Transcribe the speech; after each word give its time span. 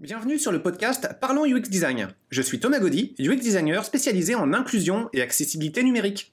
Bienvenue 0.00 0.38
sur 0.38 0.50
le 0.50 0.62
podcast 0.62 1.10
Parlons 1.20 1.44
UX 1.44 1.68
Design. 1.68 2.08
Je 2.30 2.40
suis 2.40 2.58
Thomas 2.58 2.78
Gaudy, 2.78 3.14
UX 3.20 3.36
designer 3.36 3.84
spécialisé 3.84 4.34
en 4.34 4.54
inclusion 4.54 5.10
et 5.12 5.20
accessibilité 5.20 5.82
numérique. 5.82 6.32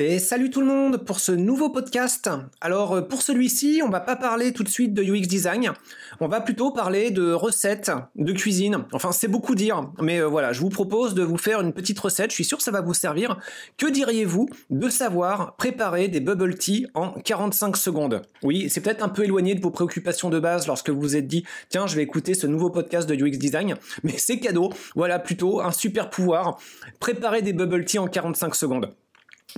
Et 0.00 0.20
salut 0.20 0.48
tout 0.48 0.60
le 0.60 0.66
monde 0.68 0.98
pour 0.98 1.18
ce 1.18 1.32
nouveau 1.32 1.70
podcast. 1.70 2.30
Alors 2.60 2.92
euh, 2.92 3.00
pour 3.02 3.20
celui-ci, 3.20 3.82
on 3.84 3.88
va 3.88 3.98
pas 3.98 4.14
parler 4.14 4.52
tout 4.52 4.62
de 4.62 4.68
suite 4.68 4.94
de 4.94 5.02
UX 5.02 5.26
design, 5.26 5.72
on 6.20 6.28
va 6.28 6.40
plutôt 6.40 6.70
parler 6.70 7.10
de 7.10 7.32
recettes, 7.32 7.90
de 8.14 8.32
cuisine. 8.32 8.84
Enfin, 8.92 9.10
c'est 9.10 9.26
beaucoup 9.26 9.56
dire, 9.56 9.90
mais 10.00 10.20
euh, 10.20 10.28
voilà, 10.28 10.52
je 10.52 10.60
vous 10.60 10.68
propose 10.68 11.14
de 11.14 11.24
vous 11.24 11.36
faire 11.36 11.60
une 11.62 11.72
petite 11.72 11.98
recette, 11.98 12.30
je 12.30 12.36
suis 12.36 12.44
sûr 12.44 12.58
que 12.58 12.62
ça 12.62 12.70
va 12.70 12.80
vous 12.80 12.94
servir. 12.94 13.40
Que 13.76 13.90
diriez-vous 13.90 14.48
de 14.70 14.88
savoir 14.88 15.56
préparer 15.56 16.06
des 16.06 16.20
bubble 16.20 16.54
tea 16.54 16.86
en 16.94 17.10
45 17.10 17.76
secondes? 17.76 18.22
Oui, 18.44 18.70
c'est 18.70 18.80
peut-être 18.80 19.02
un 19.02 19.08
peu 19.08 19.24
éloigné 19.24 19.56
de 19.56 19.60
vos 19.60 19.72
préoccupations 19.72 20.30
de 20.30 20.38
base 20.38 20.68
lorsque 20.68 20.90
vous 20.90 21.00
vous 21.00 21.16
êtes 21.16 21.26
dit 21.26 21.42
"Tiens, 21.70 21.88
je 21.88 21.96
vais 21.96 22.04
écouter 22.04 22.34
ce 22.34 22.46
nouveau 22.46 22.70
podcast 22.70 23.08
de 23.08 23.16
UX 23.16 23.36
design", 23.36 23.74
mais 24.04 24.16
c'est 24.16 24.38
cadeau. 24.38 24.72
Voilà 24.94 25.18
plutôt 25.18 25.60
un 25.60 25.72
super 25.72 26.08
pouvoir, 26.08 26.56
préparer 27.00 27.42
des 27.42 27.52
bubble 27.52 27.84
tea 27.84 27.98
en 27.98 28.06
45 28.06 28.54
secondes. 28.54 28.94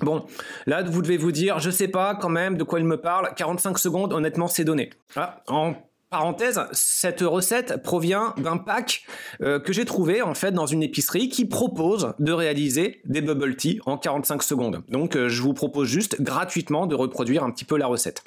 Bon, 0.03 0.25
là, 0.67 0.83
vous 0.83 1.03
devez 1.03 1.17
vous 1.17 1.33
dire, 1.33 1.59
je 1.59 1.71
sais 1.71 1.89
pas 1.89 2.15
quand 2.15 2.29
même 2.29 2.57
de 2.57 2.65
quoi 2.65 2.79
il 2.79 2.87
me 2.87 3.01
parle. 3.01 3.31
45 3.35 3.79
secondes, 3.79 4.13
honnêtement, 4.13 4.47
c'est 4.47 4.65
donné. 4.65 4.91
Ah, 5.17 5.43
en 5.49 5.75
parenthèse, 6.11 6.61
cette 6.73 7.21
recette 7.21 7.83
provient 7.83 8.35
d'un 8.39 8.57
pack 8.57 9.05
euh, 9.43 9.61
que 9.61 9.73
j'ai 9.73 9.85
trouvé 9.85 10.23
en 10.23 10.35
fait 10.35 10.53
dans 10.53 10.67
une 10.67 10.83
épicerie 10.83 11.29
qui 11.29 11.45
propose 11.45 12.15
de 12.19 12.33
réaliser 12.33 13.01
des 13.05 13.21
bubble 13.21 13.57
tea 13.57 13.81
en 13.87 13.97
45 13.97 14.43
secondes. 14.43 14.83
Donc, 14.89 15.17
euh, 15.17 15.29
je 15.29 15.43
vous 15.43 15.55
propose 15.55 15.89
juste 15.89 16.21
gratuitement 16.21 16.87
de 16.87 16.95
reproduire 16.95 17.45
un 17.45 17.51
petit 17.51 17.65
peu 17.65 17.77
la 17.77 17.87
recette. 17.87 18.25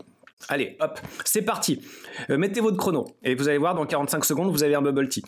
Allez, 0.49 0.75
hop, 0.81 0.99
c'est 1.23 1.41
parti. 1.41 1.81
Euh, 2.29 2.37
mettez 2.37 2.59
votre 2.59 2.77
chrono 2.77 3.05
et 3.23 3.35
vous 3.35 3.47
allez 3.47 3.57
voir 3.57 3.75
dans 3.75 3.85
45 3.85 4.25
secondes, 4.25 4.51
vous 4.51 4.63
avez 4.63 4.75
un 4.75 4.81
bubble 4.81 5.07
tea. 5.07 5.23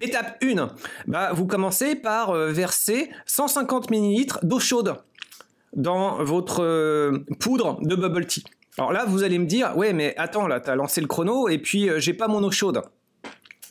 Étape 0.00 0.42
1, 0.42 0.68
bah, 1.06 1.32
vous 1.32 1.46
commencez 1.46 1.96
par 1.96 2.32
verser 2.32 3.10
150 3.26 3.90
ml 3.90 4.38
d'eau 4.42 4.60
chaude 4.60 4.96
dans 5.74 6.22
votre 6.22 6.62
euh, 6.62 7.24
poudre 7.40 7.78
de 7.82 7.94
bubble 7.94 8.26
tea. 8.26 8.44
Alors 8.78 8.92
là, 8.92 9.04
vous 9.06 9.22
allez 9.22 9.38
me 9.38 9.46
dire, 9.46 9.76
ouais, 9.76 9.92
mais 9.92 10.14
attends, 10.16 10.46
là, 10.46 10.60
t'as 10.60 10.74
lancé 10.74 11.00
le 11.00 11.06
chrono 11.06 11.48
et 11.48 11.58
puis 11.58 11.88
euh, 11.88 11.98
j'ai 11.98 12.14
pas 12.14 12.28
mon 12.28 12.42
eau 12.42 12.50
chaude. 12.50 12.82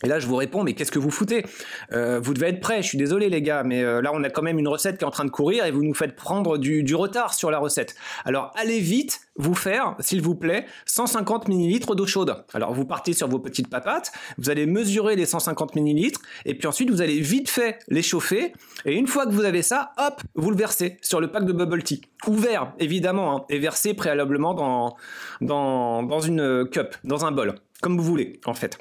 Et 0.04 0.08
là, 0.08 0.20
je 0.20 0.28
vous 0.28 0.36
réponds, 0.36 0.64
mais 0.64 0.74
qu'est-ce 0.74 0.92
que 0.92 1.00
vous 1.00 1.12
foutez? 1.12 1.46
Euh, 1.94 2.20
Vous 2.20 2.34
devez 2.34 2.48
être 2.48 2.60
prêts, 2.60 2.82
je 2.82 2.88
suis 2.88 2.98
désolé 2.98 3.30
les 3.30 3.42
gars, 3.42 3.64
mais 3.64 3.84
euh, 3.84 4.02
là, 4.02 4.12
on 4.14 4.24
a 4.24 4.30
quand 4.30 4.42
même 4.42 4.60
une 4.60 4.68
recette 4.68 4.98
qui 4.98 5.04
est 5.04 5.08
en 5.08 5.12
train 5.12 5.26
de 5.26 5.30
courir 5.30 5.66
et 5.66 5.72
vous 5.72 5.84
nous 5.84 5.94
faites 5.94 6.16
prendre 6.16 6.58
du, 6.58 6.96
retard 6.96 7.34
sur 7.34 7.52
la 7.52 7.60
recette. 7.60 7.96
Alors, 8.26 8.52
allez 8.56 8.80
vite 8.80 9.22
vous 9.38 9.54
faire, 9.54 9.96
s'il 10.00 10.22
vous 10.22 10.36
plaît, 10.36 10.66
150 10.86 11.48
ml 11.48 11.96
d'eau 11.96 12.06
chaude. 12.06 12.44
Alors, 12.54 12.74
vous 12.74 12.86
partez 12.86 13.14
sur 13.14 13.28
vos 13.28 13.40
petites 13.40 13.70
papates, 13.70 14.12
vous 14.38 14.50
allez 14.50 14.66
mesurer 14.66 15.16
les 15.16 15.26
150 15.26 15.76
ml, 15.76 16.12
et 16.46 16.56
puis 16.56 16.68
ensuite, 16.68 16.90
vous 16.90 17.02
allez 17.02 17.20
vite 17.20 17.50
fait 17.50 17.80
les 17.88 18.02
chauffer, 18.02 18.54
et 18.86 18.94
une 18.94 19.08
fois 19.08 19.26
que 19.26 19.32
vous 19.32 19.46
avez 19.46 19.62
ça, 19.62 19.94
hop, 19.98 20.22
vous 20.36 20.52
le 20.52 20.58
versez 20.58 20.98
sur 21.02 21.22
le 21.22 21.32
pack 21.32 21.46
de 21.46 21.54
bubble 21.54 21.84
tea. 21.84 22.02
Ouvert, 22.28 22.74
évidemment, 22.80 23.38
hein, 23.38 23.46
et 23.50 23.58
versé 23.58 23.94
préalablement 23.94 24.54
dans, 24.54 24.96
dans, 25.40 26.04
dans 26.04 26.20
une 26.20 26.68
cup, 26.70 26.96
dans 27.04 27.26
un 27.26 27.32
bol, 27.32 27.56
comme 27.82 27.98
vous 27.98 28.04
voulez, 28.04 28.40
en 28.46 28.54
fait. 28.54 28.78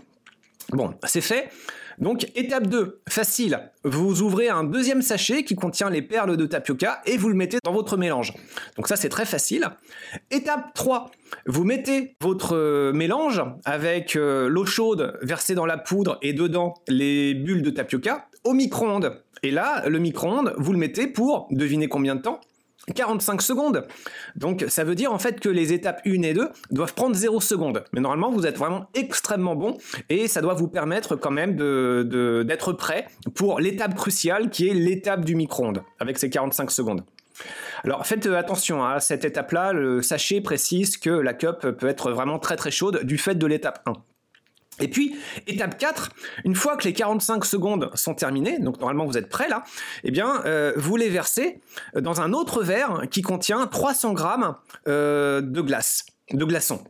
Bon, 0.73 0.95
c'est 1.05 1.21
fait. 1.21 1.51
Donc, 1.99 2.27
étape 2.35 2.67
2, 2.67 3.03
facile. 3.09 3.71
Vous 3.85 4.23
ouvrez 4.23 4.49
un 4.49 4.65
deuxième 4.65 5.03
sachet 5.03 5.43
qui 5.43 5.55
contient 5.55 5.91
les 5.91 6.01
perles 6.01 6.37
de 6.37 6.47
tapioca 6.47 7.03
et 7.05 7.19
vous 7.19 7.29
le 7.29 7.35
mettez 7.35 7.59
dans 7.63 7.73
votre 7.73 7.99
mélange. 7.99 8.33
Donc 8.77 8.89
ça, 8.89 8.97
c'est 8.97 9.11
très 9.11 9.27
facile. 9.27 9.69
Étape 10.31 10.73
3, 10.75 11.11
vous 11.47 11.65
mettez 11.65 12.17
votre 12.23 12.57
euh, 12.57 12.93
mélange 12.93 13.43
avec 13.67 14.17
euh, 14.17 14.49
l'eau 14.49 14.65
chaude 14.65 15.19
versée 15.21 15.55
dans 15.55 15.67
la 15.67 15.77
poudre 15.77 16.19
et 16.23 16.33
dedans 16.33 16.75
les 16.89 17.35
bulles 17.35 17.63
de 17.63 17.71
tapioca 17.71 18.29
au 18.45 18.55
micro-ondes. 18.55 19.23
Et 19.43 19.51
là, 19.51 19.87
le 19.87 19.99
micro-ondes, 19.99 20.55
vous 20.57 20.73
le 20.73 20.79
mettez 20.79 21.07
pour, 21.07 21.49
devinez 21.51 21.89
combien 21.89 22.15
de 22.15 22.23
temps? 22.23 22.41
45 22.93 23.43
secondes. 23.43 23.87
Donc 24.37 24.65
ça 24.69 24.85
veut 24.85 24.95
dire 24.95 25.13
en 25.13 25.19
fait 25.19 25.41
que 25.41 25.49
les 25.49 25.73
étapes 25.73 26.01
1 26.07 26.23
et 26.23 26.35
2 26.35 26.49
doivent 26.71 26.95
prendre 26.95 27.15
0 27.15 27.41
secondes. 27.41 27.85
Mais 27.93 28.01
normalement 28.01 28.31
vous 28.31 28.47
êtes 28.47 28.59
vraiment 28.59 28.89
extrêmement 28.95 29.57
bon 29.57 29.77
et 30.09 30.29
ça 30.29 30.41
doit 30.41 30.55
vous 30.55 30.69
permettre 30.69 31.17
quand 31.17 31.31
même 31.31 31.57
d'être 31.57 32.73
prêt 32.73 33.07
pour 33.35 33.61
l'étape 33.61 33.95
cruciale 33.95 34.51
qui 34.51 34.69
est 34.69 34.75
l'étape 34.75 35.25
du 35.25 35.35
micro-ondes 35.35 35.83
avec 35.99 36.19
ces 36.19 36.31
45 36.31 36.71
secondes. 36.71 37.05
Alors 37.85 38.07
faites 38.07 38.27
attention 38.27 38.85
à 38.85 39.01
cette 39.01 39.25
étape-là, 39.25 39.73
le 39.73 40.03
sachet 40.03 40.41
précise 40.41 40.99
que 40.99 41.11
la 41.11 41.33
cup 41.33 41.67
peut 41.79 41.89
être 41.89 42.13
vraiment 42.13 42.39
très 42.39 42.57
très 42.57 42.71
chaude 42.71 43.05
du 43.05 43.19
fait 43.19 43.35
de 43.35 43.47
l'étape 43.47 43.83
1. 43.87 43.93
Et 44.81 44.89
puis, 44.89 45.17
étape 45.47 45.79
4, 45.79 46.11
une 46.45 46.55
fois 46.55 46.77
que 46.77 46.85
les 46.85 46.93
45 46.93 47.45
secondes 47.45 47.91
sont 47.95 48.15
terminées, 48.15 48.59
donc 48.59 48.79
normalement 48.81 49.07
vous 49.07 49.19
êtes 49.19 49.29
prêt 49.29 49.49
là, 49.49 49.65
eh 50.05 50.11
bien, 50.11 50.43
euh, 50.45 50.73
vous 50.77 50.97
les 50.97 51.09
versez 51.09 51.61
dans 51.95 52.21
un 52.21 52.33
autre 52.33 52.63
verre 52.63 53.03
qui 53.11 53.23
contient 53.23 53.67
300 53.67 54.13
grammes 54.13 54.57
euh, 54.89 55.41
de 55.41 55.61
glace, 55.61 56.07
de 56.33 56.45
glaçons. 56.45 56.83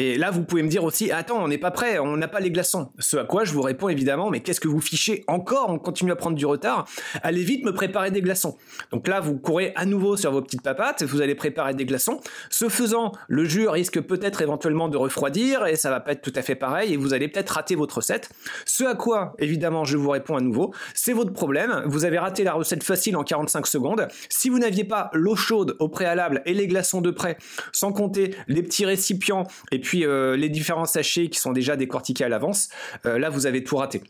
Et 0.00 0.16
là, 0.16 0.30
vous 0.30 0.44
pouvez 0.44 0.62
me 0.62 0.68
dire 0.68 0.84
aussi, 0.84 1.10
attends, 1.10 1.42
on 1.42 1.48
n'est 1.48 1.58
pas 1.58 1.72
prêt, 1.72 1.98
on 1.98 2.16
n'a 2.16 2.28
pas 2.28 2.38
les 2.38 2.52
glaçons. 2.52 2.92
Ce 3.00 3.16
à 3.16 3.24
quoi 3.24 3.42
je 3.42 3.52
vous 3.52 3.62
réponds 3.62 3.88
évidemment, 3.88 4.30
mais 4.30 4.38
qu'est-ce 4.38 4.60
que 4.60 4.68
vous 4.68 4.80
fichez 4.80 5.24
encore? 5.26 5.70
On 5.70 5.80
continue 5.80 6.12
à 6.12 6.16
prendre 6.16 6.36
du 6.36 6.46
retard. 6.46 6.86
Allez 7.24 7.42
vite 7.42 7.64
me 7.64 7.72
préparer 7.72 8.12
des 8.12 8.22
glaçons. 8.22 8.56
Donc 8.92 9.08
là, 9.08 9.18
vous 9.18 9.36
courez 9.36 9.72
à 9.74 9.86
nouveau 9.86 10.16
sur 10.16 10.30
vos 10.30 10.40
petites 10.40 10.62
papates, 10.62 11.02
vous 11.02 11.20
allez 11.20 11.34
préparer 11.34 11.74
des 11.74 11.84
glaçons. 11.84 12.20
Ce 12.48 12.68
faisant, 12.68 13.10
le 13.26 13.44
jus 13.44 13.68
risque 13.68 14.00
peut-être 14.00 14.40
éventuellement 14.40 14.88
de 14.88 14.96
refroidir 14.96 15.66
et 15.66 15.74
ça 15.74 15.90
va 15.90 15.98
pas 15.98 16.12
être 16.12 16.22
tout 16.22 16.32
à 16.36 16.42
fait 16.42 16.54
pareil 16.54 16.94
et 16.94 16.96
vous 16.96 17.12
allez 17.12 17.26
peut-être 17.26 17.50
rater 17.50 17.74
votre 17.74 17.96
recette. 17.96 18.30
Ce 18.66 18.84
à 18.84 18.94
quoi, 18.94 19.34
évidemment, 19.40 19.84
je 19.84 19.96
vous 19.96 20.10
réponds 20.10 20.36
à 20.36 20.40
nouveau, 20.40 20.72
c'est 20.94 21.12
votre 21.12 21.32
problème. 21.32 21.82
Vous 21.86 22.04
avez 22.04 22.20
raté 22.20 22.44
la 22.44 22.52
recette 22.52 22.84
facile 22.84 23.16
en 23.16 23.24
45 23.24 23.66
secondes. 23.66 24.06
Si 24.28 24.48
vous 24.48 24.60
n'aviez 24.60 24.84
pas 24.84 25.10
l'eau 25.12 25.34
chaude 25.34 25.74
au 25.80 25.88
préalable 25.88 26.40
et 26.46 26.54
les 26.54 26.68
glaçons 26.68 27.00
de 27.00 27.10
près, 27.10 27.36
sans 27.72 27.92
compter 27.92 28.36
les 28.46 28.62
petits 28.62 28.86
récipients 28.86 29.48
et 29.72 29.80
puis 29.80 29.87
euh, 29.96 30.36
les 30.36 30.48
différents 30.48 30.84
sachets 30.84 31.28
qui 31.28 31.38
sont 31.38 31.52
déjà 31.52 31.76
décortiqués 31.76 32.24
à 32.24 32.28
l'avance, 32.28 32.68
euh, 33.06 33.18
là 33.18 33.30
vous 33.30 33.46
avez 33.46 33.64
tout 33.64 33.76
raté. 33.76 34.02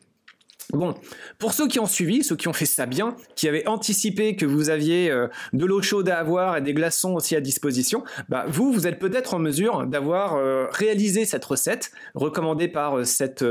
Bon, 0.74 0.92
pour 1.38 1.54
ceux 1.54 1.66
qui 1.66 1.80
ont 1.80 1.86
suivi, 1.86 2.22
ceux 2.22 2.36
qui 2.36 2.46
ont 2.46 2.52
fait 2.52 2.66
ça 2.66 2.84
bien, 2.84 3.16
qui 3.36 3.48
avaient 3.48 3.66
anticipé 3.66 4.36
que 4.36 4.44
vous 4.44 4.68
aviez 4.68 5.10
euh, 5.10 5.26
de 5.54 5.64
l'eau 5.64 5.80
chaude 5.80 6.10
à 6.10 6.18
avoir 6.18 6.58
et 6.58 6.60
des 6.60 6.74
glaçons 6.74 7.14
aussi 7.14 7.34
à 7.34 7.40
disposition, 7.40 8.04
bah 8.28 8.44
vous, 8.48 8.70
vous 8.70 8.86
êtes 8.86 8.98
peut-être 8.98 9.32
en 9.32 9.38
mesure 9.38 9.86
d'avoir 9.86 10.36
réalisé 10.70 11.24
cette 11.24 11.46
recette 11.46 11.90
recommandée 12.14 12.68
par 12.68 13.06
cette, 13.06 13.42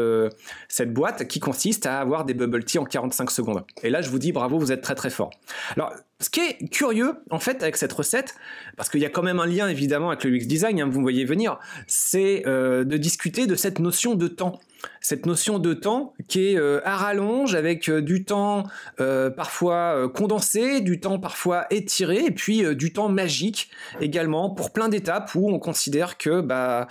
cette 0.68 0.94
boîte 0.94 1.28
qui 1.28 1.40
consiste 1.40 1.88
à 1.88 2.00
avoir 2.00 2.24
des 2.24 2.36
bubble 2.36 2.64
tea 2.64 2.78
en 2.78 2.86
45 2.86 3.32
secondes. 3.32 3.64
Et 3.82 3.90
là, 3.90 4.02
je 4.02 4.12
vous 4.12 4.20
dis 4.20 4.32
bravo, 4.32 4.60
vous 4.60 4.72
êtes 4.72 4.82
très 4.82 4.94
très 4.94 5.10
fort. 5.10 5.32
Alors, 5.76 5.94
ce 6.20 6.32
qui 6.32 6.40
est 6.40 6.68
curieux, 6.70 7.14
en 7.30 7.38
fait, 7.40 7.62
avec 7.62 7.78
cette 7.78 7.94
recette, 7.94 8.34
parce 8.76 8.90
qu'il 8.90 9.00
y 9.02 9.06
a 9.06 9.10
quand 9.10 9.22
même 9.22 9.40
un 9.40 9.46
lien 9.46 9.68
évidemment 9.68 10.10
avec 10.10 10.24
le 10.24 10.32
UX 10.32 10.48
design, 10.48 10.82
hein, 10.82 10.90
vous 10.90 11.02
voyez 11.02 11.26
venir, 11.26 11.60
c'est 11.86 12.42
euh, 12.48 12.84
de 12.84 12.98
discuter 12.98 13.46
de 13.46 13.54
cette 13.54 13.78
notion 13.78 14.16
de 14.16 14.28
temps. 14.28 14.60
Cette 15.00 15.28
notion 15.28 15.60
de 15.60 15.74
temps 15.74 16.14
qui 16.28 16.50
est 16.50 16.58
euh, 16.58 16.82
à 16.86 16.96
rallonge, 16.96 17.54
avec 17.54 17.88
euh, 17.88 18.02
du 18.02 18.26
temps 18.26 18.64
parfois 18.98 20.10
condensé, 20.10 20.82
du 20.82 21.00
temps 21.00 21.20
parfois 21.20 21.68
étiré, 21.70 22.26
et 22.26 22.32
puis 22.32 22.64
du 22.76 22.94
temps 22.94 23.10
magique 23.10 23.70
également 24.02 24.50
pour 24.50 24.72
plein 24.74 24.90
d'étapes 24.90 25.36
où 25.36 25.52
on 25.52 25.60
considère 25.60 26.18
que 26.18 26.42
bah 26.42 26.88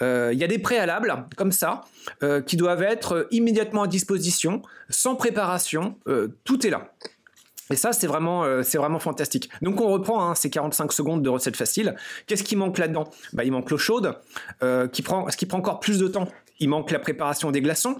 il 0.00 0.38
y 0.38 0.44
a 0.44 0.46
des 0.46 0.58
préalables 0.58 1.26
comme 1.36 1.52
ça 1.52 1.82
qui 2.46 2.56
doivent 2.56 2.82
être 2.82 3.26
immédiatement 3.30 3.84
à 3.84 3.86
disposition, 3.86 4.62
sans 4.90 5.14
préparation, 5.14 5.96
tout 6.44 6.66
est 6.66 6.70
là. 6.70 6.92
Et 7.70 7.76
ça, 7.76 7.92
c'est 7.92 8.06
vraiment, 8.06 8.44
euh, 8.44 8.62
c'est 8.62 8.78
vraiment 8.78 8.98
fantastique. 8.98 9.50
Donc 9.62 9.80
on 9.80 9.88
reprend 9.88 10.22
hein, 10.30 10.34
ces 10.34 10.50
45 10.50 10.92
secondes 10.92 11.22
de 11.22 11.28
recette 11.28 11.56
facile. 11.56 11.96
Qu'est-ce 12.26 12.44
qui 12.44 12.56
manque 12.56 12.78
là-dedans? 12.78 13.10
Bah, 13.32 13.44
Il 13.44 13.52
manque 13.52 13.70
l'eau 13.70 13.78
chaude, 13.78 14.14
euh, 14.62 14.88
qui 14.88 15.02
prend, 15.02 15.28
ce 15.30 15.36
qui 15.36 15.46
prend 15.46 15.58
encore 15.58 15.80
plus 15.80 15.98
de 15.98 16.08
temps 16.08 16.28
il 16.60 16.68
manque 16.68 16.90
la 16.90 16.98
préparation 16.98 17.50
des 17.50 17.60
glaçons. 17.60 17.96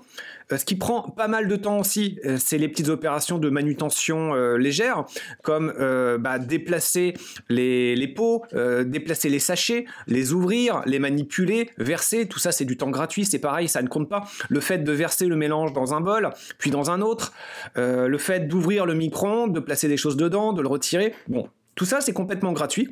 Euh, 0.53 0.57
ce 0.57 0.65
qui 0.65 0.77
prend 0.77 1.03
pas 1.03 1.29
mal 1.29 1.49
de 1.49 1.57
temps 1.57 1.79
aussi, 1.79 2.19
euh, 2.25 2.37
c'est 2.39 2.59
les 2.59 2.69
petites 2.69 2.89
opérations 2.89 3.39
de 3.39 3.51
manutention 3.51 4.35
euh, 4.35 4.57
légères, 4.57 5.05
comme 5.43 5.73
bah, 6.19 6.39
déplacer 6.39 7.15
les, 7.49 8.13
pots, 8.15 8.45
déplacer 8.85 9.29
les 9.29 9.39
sachets, 9.39 9.87
les 10.07 10.33
ouvrir, 10.33 10.83
les 10.87 10.99
manipuler, 10.99 11.71
verser. 11.79 12.27
Tout 12.27 12.39
ça, 12.39 12.53
c'est 12.53 12.65
du 12.65 12.77
temps 12.77 12.91
gratuit. 12.91 13.25
C'est 13.25 13.39
pareil, 13.39 13.69
ça 13.69 13.83
ne 13.83 13.89
compte 13.89 14.09
pas. 14.09 14.25
Le 14.49 14.61
fait 14.61 14.79
de 14.79 14.93
verser 14.93 15.27
le 15.27 15.37
mélange 15.37 15.73
dans 15.73 15.95
un 15.95 16.01
bol, 16.01 16.31
puis 16.59 16.71
dans 16.71 16.91
un 16.91 17.01
autre, 17.01 17.33
le 17.77 18.19
fait 18.19 18.49
d'ouvrir 18.49 18.87
le 18.87 18.95
micro-ondes, 18.95 19.53
de 19.53 19.61
placer 19.61 19.89
des 19.89 19.97
choses 19.97 20.17
dedans, 20.17 20.53
de 20.53 20.63
le 20.63 20.69
retirer. 20.69 21.15
Bon, 21.29 21.49
tout 21.75 21.85
ça, 21.85 22.01
c'est 22.01 22.13
complètement 22.13 22.53
gratuit. 22.53 22.89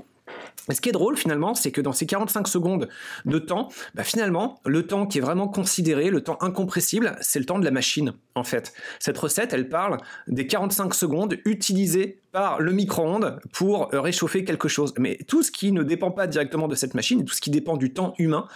Ce 0.71 0.81
qui 0.81 0.89
est 0.89 0.93
drôle 0.93 1.17
finalement, 1.17 1.55
c'est 1.55 1.71
que 1.71 1.81
dans 1.81 1.93
ces 1.93 2.07
45 2.07 2.49
secondes 2.49 2.89
de 3.27 3.39
temps, 3.39 3.69
bah 3.95 4.03
finalement, 4.03 4.61
le 4.65 4.87
temps 4.87 5.07
qui 5.07 5.19
est 5.19 5.21
vraiment 5.21 5.49
considéré, 5.49 6.09
le 6.09 6.23
temps 6.23 6.39
incompressible, 6.41 7.17
c'est 7.21 7.39
le 7.39 7.45
temps 7.45 7.59
de 7.59 7.65
la 7.65 7.71
machine 7.71 8.15
en 8.35 8.45
fait. 8.45 8.73
Cette 8.99 9.19
recette, 9.19 9.53
elle 9.53 9.69
parle 9.69 9.99
des 10.27 10.47
45 10.47 10.95
secondes 10.95 11.37
utilisées 11.45 12.21
par 12.35 12.61
le 12.61 12.73
micro-ondes 12.73 13.39
pour 13.53 13.91
réchauffer 13.93 14.45
quelque 14.45 14.67
chose. 14.67 14.93
Mais 14.99 15.19
tout 15.29 15.45
ce 15.45 15.53
qui 15.53 15.71
ne 15.71 15.85
dépend 15.85 16.11
pas 16.11 16.27
directement 16.27 16.67
de 16.67 16.75
cette 16.75 16.95
machine, 16.95 17.25
tout 17.25 17.33
ce 17.33 17.41
qui 17.41 17.51
dépend 17.51 17.77
du 17.77 17.93
temps 17.93 18.13
humain, 18.19 18.49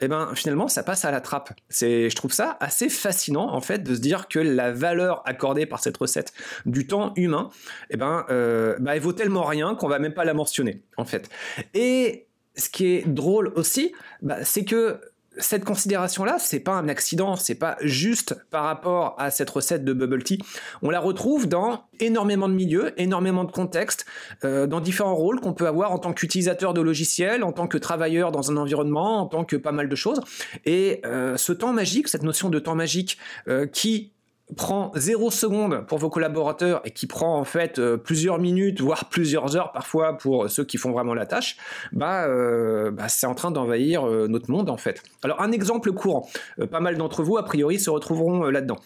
eh 0.00 0.06
ben 0.06 0.30
finalement 0.36 0.68
ça 0.68 0.84
passe 0.84 1.04
à 1.04 1.10
la 1.10 1.20
trappe. 1.20 1.52
C'est, 1.68 2.08
je 2.08 2.14
trouve 2.14 2.32
ça 2.32 2.56
assez 2.60 2.88
fascinant 2.88 3.52
en 3.52 3.60
fait 3.60 3.82
de 3.82 3.92
se 3.92 4.00
dire 4.00 4.28
que 4.28 4.38
la 4.38 4.70
valeur 4.70 5.20
accordée 5.26 5.66
par 5.66 5.80
cette 5.80 5.96
recette 5.96 6.32
du 6.64 6.86
temps 6.86 7.12
humain, 7.16 7.50
eh 7.90 7.96
ben, 7.96 8.24
euh, 8.30 8.76
bah, 8.78 8.94
elle 8.94 9.02
vaut 9.02 9.12
tellement 9.12 9.42
rien 9.42 9.74
qu'on 9.74 9.88
va 9.88 9.98
même 9.98 10.14
pas 10.14 10.24
la 10.24 10.34
mentionner 10.34 10.84
en 10.96 11.04
fait. 11.04 11.28
Et 11.74 12.28
ce 12.54 12.70
qui 12.70 12.86
est 12.86 13.08
drôle 13.08 13.52
aussi, 13.56 13.92
bah, 14.22 14.44
c'est 14.44 14.64
que 14.64 15.00
cette 15.38 15.64
considération-là, 15.64 16.36
c'est 16.38 16.60
pas 16.60 16.72
un 16.72 16.88
accident, 16.88 17.36
c'est 17.36 17.54
pas 17.54 17.76
juste 17.80 18.36
par 18.50 18.64
rapport 18.64 19.14
à 19.18 19.30
cette 19.30 19.50
recette 19.50 19.84
de 19.84 19.92
bubble 19.92 20.22
tea. 20.22 20.38
On 20.82 20.90
la 20.90 21.00
retrouve 21.00 21.48
dans 21.48 21.84
énormément 22.00 22.48
de 22.48 22.54
milieux, 22.54 22.92
énormément 23.00 23.44
de 23.44 23.50
contextes, 23.50 24.06
euh, 24.44 24.66
dans 24.66 24.80
différents 24.80 25.14
rôles 25.14 25.40
qu'on 25.40 25.52
peut 25.52 25.66
avoir 25.66 25.92
en 25.92 25.98
tant 25.98 26.12
qu'utilisateur 26.12 26.74
de 26.74 26.80
logiciels, 26.80 27.44
en 27.44 27.52
tant 27.52 27.66
que 27.66 27.78
travailleur 27.78 28.32
dans 28.32 28.50
un 28.50 28.56
environnement, 28.56 29.20
en 29.20 29.26
tant 29.26 29.44
que 29.44 29.56
pas 29.56 29.72
mal 29.72 29.88
de 29.88 29.96
choses. 29.96 30.20
Et 30.64 31.00
euh, 31.04 31.36
ce 31.36 31.52
temps 31.52 31.72
magique, 31.72 32.08
cette 32.08 32.22
notion 32.22 32.48
de 32.50 32.58
temps 32.58 32.74
magique 32.74 33.18
euh, 33.48 33.66
qui 33.66 34.13
prend 34.54 34.92
zéro 34.94 35.30
seconde 35.30 35.86
pour 35.86 35.98
vos 35.98 36.10
collaborateurs 36.10 36.80
et 36.84 36.90
qui 36.90 37.06
prend 37.06 37.38
en 37.38 37.44
fait 37.44 37.78
euh, 37.78 37.96
plusieurs 37.96 38.38
minutes, 38.38 38.80
voire 38.80 39.08
plusieurs 39.08 39.56
heures 39.56 39.72
parfois 39.72 40.16
pour 40.16 40.50
ceux 40.50 40.64
qui 40.64 40.78
font 40.78 40.92
vraiment 40.92 41.14
la 41.14 41.26
tâche, 41.26 41.56
bah, 41.92 42.26
euh, 42.26 42.90
bah 42.90 43.08
c'est 43.08 43.26
en 43.26 43.34
train 43.34 43.50
d'envahir 43.50 44.06
euh, 44.06 44.26
notre 44.28 44.50
monde 44.50 44.70
en 44.70 44.76
fait. 44.76 45.02
Alors 45.22 45.40
un 45.40 45.52
exemple 45.52 45.92
courant, 45.92 46.28
pas 46.70 46.80
mal 46.80 46.96
d'entre 46.96 47.22
vous 47.22 47.36
a 47.36 47.44
priori 47.44 47.78
se 47.78 47.90
retrouveront 47.90 48.44
là-dedans. 48.44 48.78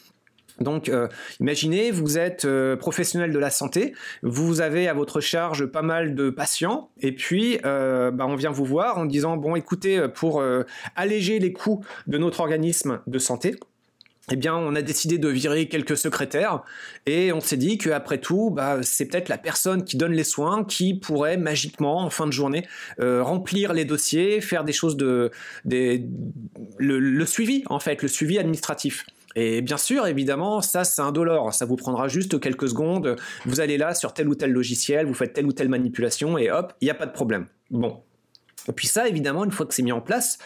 Donc, 0.60 0.90
imaginez, 1.38 1.92
vous 1.92 2.18
êtes 2.18 2.44
professionnel 2.80 3.32
de 3.32 3.38
la 3.38 3.48
santé, 3.48 3.94
vous 4.24 4.60
avez 4.60 4.88
à 4.88 4.92
votre 4.92 5.20
charge 5.20 5.66
pas 5.66 5.82
mal 5.82 6.16
de 6.16 6.30
patients, 6.30 6.90
et 7.00 7.12
puis 7.12 7.60
bah, 7.62 8.26
on 8.26 8.34
vient 8.34 8.50
vous 8.50 8.64
voir 8.64 8.98
en 8.98 9.04
disant 9.04 9.36
bon, 9.36 9.54
écoutez, 9.54 10.08
pour 10.08 10.42
alléger 10.96 11.38
les 11.38 11.52
coûts 11.52 11.84
de 12.08 12.18
notre 12.18 12.40
organisme 12.40 13.00
de 13.06 13.18
santé, 13.20 13.54
eh 14.30 14.36
bien, 14.36 14.54
on 14.54 14.74
a 14.74 14.82
décidé 14.82 15.18
de 15.18 15.28
virer 15.28 15.68
quelques 15.68 15.96
secrétaires 15.96 16.62
et 17.06 17.32
on 17.32 17.40
s'est 17.40 17.56
dit 17.56 17.78
qu'après 17.78 18.18
tout, 18.18 18.50
bah, 18.50 18.78
c'est 18.82 19.06
peut-être 19.06 19.28
la 19.28 19.38
personne 19.38 19.84
qui 19.84 19.96
donne 19.96 20.12
les 20.12 20.24
soins 20.24 20.64
qui 20.64 20.94
pourrait 20.94 21.36
magiquement, 21.36 22.00
en 22.00 22.10
fin 22.10 22.26
de 22.26 22.32
journée, 22.32 22.66
euh, 23.00 23.22
remplir 23.22 23.72
les 23.72 23.84
dossiers, 23.84 24.40
faire 24.40 24.64
des 24.64 24.72
choses 24.72 24.96
de, 24.96 25.30
le, 25.64 27.24
suivi 27.24 27.62
en 27.66 27.80
fait, 27.80 28.02
le 28.02 28.08
suivi 28.08 28.38
administratif. 28.38 29.06
Et 29.36 29.60
bien 29.60 29.76
sûr, 29.76 30.06
évidemment, 30.06 30.62
ça 30.62 30.84
c'est 30.84 31.02
indolore. 31.02 31.54
Ça 31.54 31.64
vous 31.64 31.76
prendra 31.76 32.08
juste 32.08 32.40
quelques 32.40 32.68
secondes. 32.68 33.16
Vous 33.44 33.60
allez 33.60 33.78
là 33.78 33.94
sur 33.94 34.12
tel 34.12 34.28
ou 34.28 34.34
tel 34.34 34.50
logiciel, 34.50 35.06
vous 35.06 35.14
faites 35.14 35.32
telle 35.32 35.46
ou 35.46 35.52
telle 35.52 35.68
manipulation 35.68 36.38
et 36.38 36.50
hop, 36.50 36.72
il 36.80 36.86
n'y 36.86 36.90
a 36.90 36.94
pas 36.94 37.06
de 37.06 37.12
problème. 37.12 37.46
Bon, 37.70 38.02
et 38.68 38.72
puis 38.72 38.86
ça, 38.86 39.08
évidemment, 39.08 39.44
une 39.44 39.50
fois 39.50 39.66
que 39.66 39.74
c'est 39.74 39.82
mis 39.82 39.92
en 39.92 40.00
place, 40.00 40.38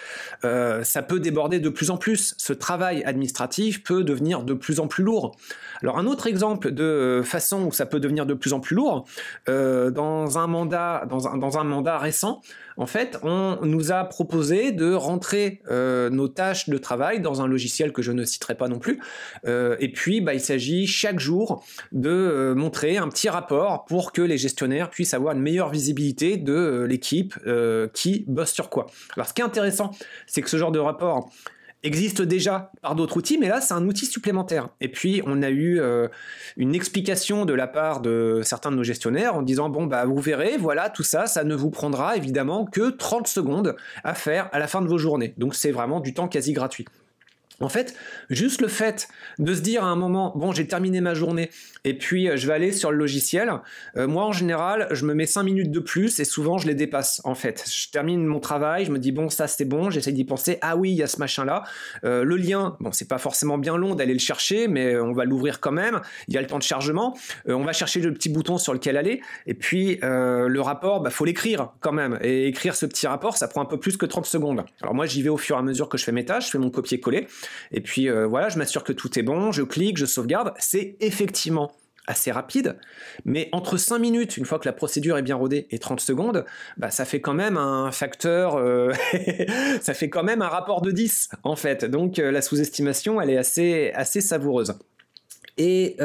euh, 0.44 0.84
ça 0.84 1.02
peut 1.02 1.20
déborder 1.20 1.60
de 1.60 1.69
plus 1.69 1.90
en 1.90 1.96
plus. 1.96 2.34
Ce 2.38 2.52
travail 2.52 3.02
administratif 3.04 3.82
peut 3.82 4.04
devenir 4.04 4.42
de 4.44 4.54
plus 4.54 4.80
en 4.80 4.86
plus 4.86 5.04
lourd. 5.04 5.36
Alors 5.82 5.98
un 5.98 6.06
autre 6.06 6.26
exemple 6.26 6.70
de 6.70 7.22
façon 7.24 7.64
où 7.64 7.72
ça 7.72 7.86
peut 7.86 8.00
devenir 8.00 8.26
de 8.26 8.34
plus 8.34 8.52
en 8.52 8.60
plus 8.60 8.76
lourd, 8.76 9.06
euh, 9.48 9.90
dans 9.90 10.38
un 10.38 10.46
mandat, 10.46 11.04
dans 11.08 11.28
un, 11.28 11.36
dans 11.36 11.58
un 11.58 11.64
mandat 11.64 11.98
récent, 11.98 12.40
en 12.78 12.86
fait, 12.86 13.19
on 13.22 13.58
nous 13.66 13.92
a 13.92 14.04
proposé 14.04 14.72
de 14.72 14.94
rentrer 14.94 15.60
euh, 15.70 16.08
nos 16.08 16.28
tâches 16.28 16.70
de 16.70 16.78
travail 16.78 17.20
dans 17.20 17.42
un 17.42 17.46
logiciel 17.46 17.92
que 17.92 18.00
je 18.00 18.12
ne 18.12 18.25
citerai 18.25 18.54
pas 18.54 18.68
non 18.68 18.78
plus. 18.78 18.98
Et 19.46 19.92
puis, 19.92 20.20
bah, 20.20 20.32
il 20.32 20.40
s'agit 20.40 20.86
chaque 20.86 21.18
jour 21.18 21.64
de 21.92 22.54
montrer 22.56 22.96
un 22.96 23.08
petit 23.08 23.28
rapport 23.28 23.84
pour 23.84 24.12
que 24.12 24.22
les 24.22 24.38
gestionnaires 24.38 24.88
puissent 24.88 25.14
avoir 25.14 25.34
une 25.34 25.42
meilleure 25.42 25.68
visibilité 25.68 26.36
de 26.36 26.86
l'équipe 26.88 27.34
qui 27.92 28.12
bosse 28.29 28.53
sur 28.53 28.70
quoi. 28.70 28.87
Alors, 29.17 29.26
ce 29.26 29.35
qui 29.35 29.41
est 29.41 29.44
intéressant, 29.44 29.91
c'est 30.26 30.43
que 30.43 30.49
ce 30.49 30.56
genre 30.56 30.73
de 30.73 30.79
rapport, 30.79 31.31
existe 31.82 32.23
déjà 32.23 32.70
par 32.81 32.94
d'autres 32.94 33.17
outils, 33.17 33.38
mais 33.38 33.49
là, 33.49 33.61
c'est 33.61 33.75
un 33.75 33.87
outil 33.87 34.06
supplémentaire. 34.06 34.69
Et 34.81 34.88
puis, 34.88 35.23
on 35.26 35.43
a 35.43 35.50
eu 35.50 35.81
euh, 35.81 36.09
une 36.56 36.75
explication 36.75 37.44
de 37.44 37.53
la 37.55 37.67
part 37.67 38.00
de 38.00 38.41
certains 38.44 38.70
de 38.70 38.76
nos 38.76 38.85
gestionnaires 38.85 39.35
en 39.35 39.43
disant, 39.43 39.69
bon, 39.69 39.87
bah, 39.87 40.05
vous 40.05 40.19
verrez, 40.19 40.56
voilà, 40.56 40.91
tout 40.91 41.03
ça, 41.03 41.26
ça 41.26 41.44
ne 41.44 41.55
vous 41.55 41.70
prendra 41.70 42.17
évidemment 42.17 42.67
que 42.67 42.91
30 42.91 43.26
secondes 43.26 43.76
à 44.05 44.14
faire 44.14 44.49
à 44.53 44.59
la 44.59 44.69
fin 44.69 44.81
de 44.81 44.88
vos 44.88 44.99
journées. 44.99 45.35
Donc, 45.38 45.55
c'est 45.55 45.73
vraiment 45.73 46.00
du 46.00 46.14
temps 46.14 46.29
quasi 46.29 46.53
gratuit. 46.53 46.87
En 47.62 47.69
fait, 47.69 47.94
juste 48.29 48.61
le 48.61 48.69
fait 48.69 49.09
de 49.38 49.55
se 49.55 49.61
dire 49.61 49.85
à 49.85 49.87
un 49.87 49.97
moment, 49.97 50.32
bon, 50.37 50.53
j'ai 50.53 50.67
terminé 50.67 51.00
ma 51.00 51.14
journée, 51.14 51.50
et 51.85 51.97
puis 51.97 52.29
euh, 52.29 52.37
je 52.37 52.47
vais 52.47 52.55
aller 52.55 52.73
sur 52.73 52.91
le 52.91 52.97
logiciel, 52.97 53.53
euh, 53.97 54.06
moi 54.06 54.25
en 54.25 54.32
général, 54.32 54.88
je 54.91 55.05
me 55.06 55.14
mets 55.14 55.26
5 55.26 55.44
minutes 55.44 55.70
de 55.70 55.81
plus, 55.81 56.19
et 56.20 56.25
souvent 56.25 56.59
je 56.59 56.67
les 56.67 56.75
dépasse, 56.75 57.20
en 57.25 57.35
fait. 57.35 57.64
Je 57.73 57.91
termine 57.91 58.25
mon 58.26 58.41
travail, 58.41 58.85
je 58.85 58.91
me 58.91 58.99
dis, 58.99 59.12
bon, 59.12 59.29
ça 59.29 59.47
c'est 59.47 59.64
bon, 59.64 59.91
j'essaie 59.91 60.12
d'y 60.12 60.25
penser, 60.25 60.59
ah 60.61 60.76
oui, 60.76 60.91
il 60.91 60.97
y 60.97 61.03
a 61.03 61.06
ce 61.06 61.19
machin-là. 61.19 61.62
Euh, 62.05 62.25
le 62.25 62.37
lien, 62.37 62.76
bon, 62.81 62.91
c'est 62.93 63.09
pas 63.09 63.19
forcément 63.19 63.59
bien 63.59 63.76
long 63.76 63.94
d'aller 63.94 64.14
le 64.14 64.19
chercher, 64.19 64.67
mais 64.67 64.97
on 64.97 65.12
va 65.12 65.25
l'ouvrir 65.25 65.61
quand 65.61 65.73
même, 65.73 66.00
il 66.29 66.35
y 66.35 66.38
a 66.38 66.41
le 66.41 66.49
temps 66.49 66.59
de 66.59 66.64
chargement, 66.64 67.17
on 67.47 67.64
va 67.64 67.73
chercher 67.73 68.00
le 68.00 68.12
petit 68.12 68.29
bouton 68.29 68.59
sur 68.59 68.73
lequel 68.73 68.97
aller, 68.97 69.20
et 69.47 69.55
puis 69.55 69.99
le 70.03 70.61
rapport, 70.61 71.00
bah, 71.00 71.11
faut 71.11 71.25
l'écrire 71.25 71.70
quand 71.81 71.93
même, 71.93 72.19
et 72.23 72.47
écrire 72.49 72.75
ce 72.75 72.87
petit 72.87 73.06
rapport, 73.06 73.37
ça 73.37 73.49
prend 73.49 73.62
un 73.62 73.67
peu 73.67 73.79
plus 73.79 73.97
que 73.97 74.06
30 74.06 74.26
secondes. 74.26 74.64
Alors 74.82 74.94
moi, 74.94 75.06
j'y 75.06 75.23
vais 75.23 75.29
au 75.29 75.37
fur 75.37 75.56
et 75.56 75.59
à 75.59 75.62
mesure 75.62 75.88
que 75.88 75.99
je 75.99 76.05
fais 76.05 76.12
mes 76.12 76.25
tâches, 76.25 76.47
je 76.47 76.50
fais 76.50 76.59
mon 76.59 76.70
copier-coller, 76.70 77.29
et 77.70 77.81
puis 77.81 78.08
euh, 78.08 78.26
voilà, 78.26 78.49
je 78.49 78.58
m'assure 78.58 78.84
que 78.84 78.93
tout 78.93 79.19
est 79.19 79.22
bon, 79.22 79.52
je 79.52 79.62
clique, 79.62 79.96
je 79.96 80.06
sauvegarde. 80.06 80.52
C'est 80.58 80.96
effectivement 81.00 81.72
assez 82.08 82.32
rapide, 82.32 82.76
mais 83.25 83.49
entre 83.52 83.76
5 83.76 83.99
minutes, 83.99 84.37
une 84.37 84.44
fois 84.44 84.58
que 84.58 84.66
la 84.66 84.72
procédure 84.72 85.16
est 85.19 85.22
bien 85.22 85.37
rodée, 85.37 85.69
et 85.70 85.78
30 85.78 86.00
secondes, 86.00 86.44
bah, 86.76 86.90
ça 86.90 87.04
fait 87.04 87.20
quand 87.20 87.34
même 87.34 87.56
un 87.56 87.93
facteur, 87.93 88.56
euh, 88.56 88.93
ça 89.81 89.94
fait 89.94 90.10
quand 90.10 90.25
même 90.25 90.43
un 90.43 90.49
rapport 90.49 90.81
de 90.81 90.90
10 90.90 91.31
en 91.44 91.54
fait. 91.54 91.84
Donc 91.84 92.19
euh, 92.19 92.32
la 92.32 92.43
sous-estimation, 92.43 93.20
elle 93.20 93.31
est 93.31 93.37
assez, 93.37 94.20
savoureuse. 94.20 94.75
Et 95.58 95.96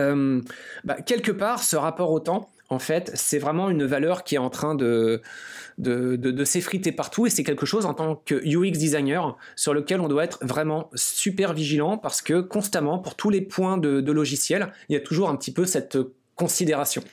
bah, 0.84 0.98
quelque 1.06 1.32
part, 1.32 1.64
ce 1.64 1.78
rapport 1.78 2.12
au 2.12 2.20
temps, 2.20 2.50
en 2.70 2.80
fait, 2.80 3.12
c'est 3.14 3.40
vraiment 3.40 3.70
une 3.70 3.86
valeur 3.86 4.24
qui 4.24 4.36
est 4.36 4.40
en 4.40 4.50
train 4.50 4.76
de, 4.76 5.22
s'effriter 6.44 6.92
partout 6.92 7.26
et 7.26 7.30
c'est 7.30 7.44
quelque 7.44 7.66
chose 7.66 7.86
en 7.86 7.94
tant 7.94 8.16
que 8.26 8.36
UX 8.36 8.72
designer 8.72 9.38
sur 9.56 9.74
lequel 9.74 10.02
on 10.02 10.08
doit 10.08 10.24
être 10.24 10.40
vraiment 10.42 10.90
super 10.96 11.54
vigilant 11.54 11.98
parce 11.98 12.22
que 12.22 12.42
constamment, 12.42 13.00
pour 13.00 13.16
tous 13.16 13.30
les 13.30 13.42
points 13.42 13.78
de, 13.78 14.02
de 14.02 14.12
logiciel, 14.12 14.74
il 14.90 14.94
y 14.94 14.98
a 14.98 15.02
toujours 15.02 15.30
un 15.30 15.36
petit 15.36 15.54
peu 15.54 15.66
cette 15.66 15.98
considération 16.36 17.04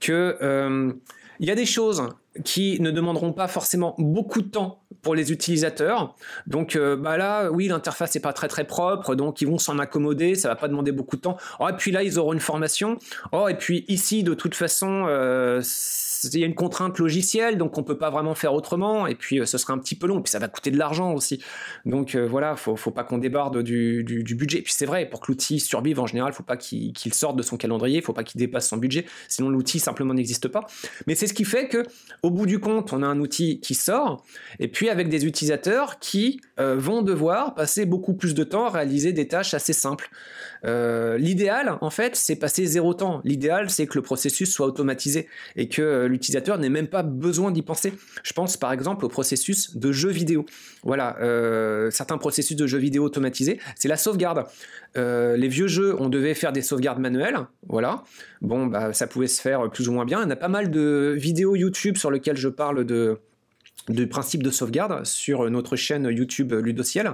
que 0.00 0.36
euh, 0.42 0.92
il 1.40 1.48
y 1.48 1.50
a 1.50 1.54
des 1.54 1.66
choses 1.66 2.08
qui 2.44 2.80
ne 2.80 2.90
demanderont 2.90 3.32
pas 3.32 3.48
forcément 3.48 3.94
beaucoup 3.98 4.40
de 4.40 4.48
temps 4.48 4.81
pour 5.02 5.14
les 5.14 5.32
utilisateurs. 5.32 6.14
Donc 6.46 6.76
euh, 6.76 6.96
bah 6.96 7.16
là, 7.16 7.50
oui, 7.50 7.68
l'interface 7.68 8.14
n'est 8.14 8.20
pas 8.20 8.32
très 8.32 8.48
très 8.48 8.64
propre, 8.64 9.14
donc 9.14 9.40
ils 9.40 9.48
vont 9.48 9.58
s'en 9.58 9.78
accommoder, 9.78 10.34
ça 10.34 10.48
va 10.48 10.56
pas 10.56 10.68
demander 10.68 10.92
beaucoup 10.92 11.16
de 11.16 11.22
temps. 11.22 11.36
Oh, 11.60 11.68
et 11.68 11.72
puis 11.72 11.90
là, 11.90 12.02
ils 12.02 12.18
auront 12.18 12.32
une 12.32 12.40
formation. 12.40 12.98
Oh, 13.32 13.48
et 13.48 13.54
puis 13.54 13.84
ici, 13.88 14.22
de 14.22 14.34
toute 14.34 14.54
façon, 14.54 15.04
euh, 15.08 15.62
il 16.32 16.40
y 16.40 16.44
a 16.44 16.46
une 16.46 16.54
contrainte 16.54 16.98
logicielle, 16.98 17.58
donc 17.58 17.78
on 17.78 17.82
peut 17.82 17.98
pas 17.98 18.10
vraiment 18.10 18.34
faire 18.34 18.54
autrement. 18.54 19.06
Et 19.06 19.14
puis 19.14 19.40
euh, 19.40 19.46
ce 19.46 19.58
sera 19.58 19.72
un 19.72 19.78
petit 19.78 19.94
peu 19.94 20.06
long, 20.06 20.22
puis 20.22 20.30
ça 20.30 20.38
va 20.38 20.48
coûter 20.48 20.70
de 20.70 20.78
l'argent 20.78 21.12
aussi. 21.14 21.42
Donc 21.86 22.16
voilà, 22.16 22.56
faut, 22.56 22.76
faut 22.76 22.90
pas 22.90 23.04
qu'on 23.04 23.18
débarde 23.18 23.62
du, 23.62 24.04
budget. 24.36 24.58
Et 24.58 24.62
puis 24.62 24.72
c'est 24.72 24.86
vrai, 24.86 25.06
pour 25.06 25.20
que 25.20 25.30
l'outil 25.30 25.60
survive 25.60 26.00
en 26.00 26.06
général, 26.06 26.32
faut 26.32 26.42
pas 26.42 26.56
qu'il 26.56 27.14
sorte 27.14 27.36
de 27.36 27.42
son 27.42 27.56
calendrier, 27.56 28.00
faut 28.00 28.12
pas 28.12 28.24
qu'il 28.24 28.38
dépasse 28.38 28.68
son 28.68 28.76
budget, 28.76 29.06
sinon 29.28 29.50
l'outil 29.50 29.78
simplement 29.78 30.14
n'existe 30.14 30.48
pas. 30.48 30.66
Mais 31.06 31.14
c'est 31.14 31.26
ce 31.26 31.34
qui 31.34 31.44
fait 31.44 31.68
que 31.68 31.84
au 32.22 32.30
bout 32.30 32.46
du 32.46 32.58
compte, 32.58 32.92
on 32.92 33.02
a 33.02 33.06
un 33.06 33.18
outil 33.20 33.60
qui 33.60 33.74
sort, 33.74 34.24
et 34.58 34.68
puis 34.68 34.81
avec 34.88 35.08
des 35.08 35.26
utilisateurs 35.26 35.98
qui 35.98 36.40
euh, 36.58 36.76
vont 36.76 37.02
devoir 37.02 37.54
passer 37.54 37.86
beaucoup 37.86 38.14
plus 38.14 38.34
de 38.34 38.44
temps 38.44 38.66
à 38.66 38.70
réaliser 38.70 39.12
des 39.12 39.28
tâches 39.28 39.54
assez 39.54 39.72
simples. 39.72 40.10
Euh, 40.64 41.18
l'idéal, 41.18 41.76
en 41.80 41.90
fait, 41.90 42.16
c'est 42.16 42.36
passer 42.36 42.66
zéro 42.66 42.94
temps. 42.94 43.20
L'idéal, 43.24 43.70
c'est 43.70 43.86
que 43.86 43.98
le 43.98 44.02
processus 44.02 44.52
soit 44.52 44.66
automatisé 44.66 45.28
et 45.56 45.68
que 45.68 45.82
euh, 45.82 46.08
l'utilisateur 46.08 46.58
n'ait 46.58 46.68
même 46.68 46.86
pas 46.86 47.02
besoin 47.02 47.50
d'y 47.50 47.62
penser. 47.62 47.92
Je 48.22 48.32
pense 48.32 48.56
par 48.56 48.72
exemple 48.72 49.04
au 49.04 49.08
processus 49.08 49.76
de 49.76 49.92
jeu 49.92 50.10
vidéo. 50.10 50.46
Voilà, 50.84 51.16
certains 51.90 52.18
processus 52.18 52.56
de 52.56 52.66
jeux 52.66 52.78
vidéo 52.78 53.04
automatisés, 53.04 53.60
c'est 53.76 53.88
la 53.88 53.96
sauvegarde. 53.96 54.46
les 54.96 55.48
vieux 55.48 55.68
jeux, 55.68 55.94
on 56.00 56.08
devait 56.08 56.34
faire 56.34 56.52
des 56.52 56.62
sauvegardes 56.62 56.98
manuelles, 56.98 57.38
voilà. 57.68 58.02
Bon, 58.40 58.66
bah, 58.66 58.92
ça 58.92 59.06
pouvait 59.06 59.28
se 59.28 59.40
faire 59.40 59.70
plus 59.70 59.88
ou 59.88 59.92
moins 59.92 60.04
bien. 60.04 60.26
Y 60.26 60.32
a 60.32 60.36
pas 60.36 60.48
mal 60.48 60.70
de 60.72 61.14
vidéos 61.16 61.54
YouTube 61.54 61.96
sur 61.96 62.10
lesquelles 62.10 62.36
je 62.36 62.48
parle 62.48 62.84
de, 62.84 63.20
du 63.88 64.06
principe 64.06 64.42
de 64.42 64.50
sauvegarde 64.50 65.04
sur 65.04 65.48
notre 65.50 65.76
chaîne 65.76 66.08
YouTube 66.10 66.52
Ludociel. 66.52 67.12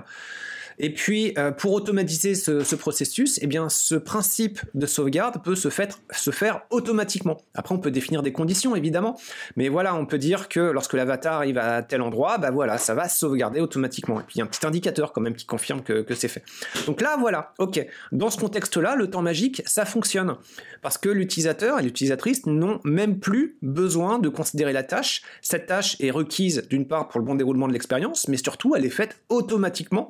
Et 0.79 0.93
puis, 0.93 1.35
euh, 1.39 1.51
pour 1.51 1.73
automatiser 1.73 2.35
ce, 2.35 2.75
processus, 2.75 3.39
eh 3.43 3.47
bien, 3.47 3.69
ce 3.69 3.95
principe 3.95 4.61
de 4.75 4.87
sauvegarde 4.87 5.43
peut 5.43 5.57
se, 5.57 5.69
faire 5.71 6.61
automatiquement. 6.71 7.39
Après, 7.55 7.75
on 7.75 7.79
peut 7.79 7.91
définir 7.91 8.23
des 8.23 8.33
conditions, 8.33 8.77
évidemment, 8.77 9.19
mais 9.57 9.69
voilà, 9.69 9.95
on 9.95 10.07
peut 10.07 10.19
dire 10.19 10.49
que 10.49 10.61
lorsque 10.61 10.95
l'avatar 10.95 11.35
arrive 11.35 11.59
à 11.59 11.83
tel 11.83 12.03
endroit, 12.03 12.39
bah 12.39 12.51
voilà, 12.51 12.79
ça 12.79 12.95
va 12.95 13.09
sauvegarder 13.09 13.61
automatiquement. 13.61 14.21
Et 14.21 14.23
puis, 14.23 14.37
il 14.37 14.39
y 14.39 14.43
a 14.43 14.45
un 14.45 14.49
petit 14.49 14.65
indicateur 14.67 15.13
quand 15.13 15.21
même 15.21 15.35
qui 15.35 15.47
confirme 15.47 15.83
que, 15.83 16.05
c'est 16.15 16.29
fait. 16.29 16.43
Donc 16.87 17.01
là, 17.01 17.17
voilà, 17.19 17.55
ok. 17.59 17.85
Dans 18.13 18.31
ce 18.31 18.39
contexte-là, 18.39 18.97
le 18.97 19.11
temps 19.11 19.23
magique, 19.23 19.63
ça 19.67 19.85
fonctionne. 19.85 20.37
Parce 20.83 20.99
que 20.99 21.09
l'utilisateur 21.09 21.81
et 21.81 21.83
l'utilisatrice 21.83 22.47
n'ont 22.47 22.81
même 22.85 23.19
plus 23.19 23.57
besoin 23.63 24.19
de 24.19 24.29
considérer 24.29 24.73
la 24.73 24.83
tâche. 24.83 25.23
Cette 25.43 25.67
tâche 25.67 25.97
est 26.01 26.11
requise 26.11 26.67
d'une 26.69 26.87
part 26.87 27.09
pour 27.09 27.21
le 27.21 27.27
bon 27.27 27.35
déroulement 27.35 27.69
de 27.69 27.73
l'expérience, 27.73 28.29
mais 28.29 28.37
surtout, 28.37 28.75
elle 28.77 28.85
est 28.85 28.91
faite 28.91 29.21
automatiquement 29.29 30.09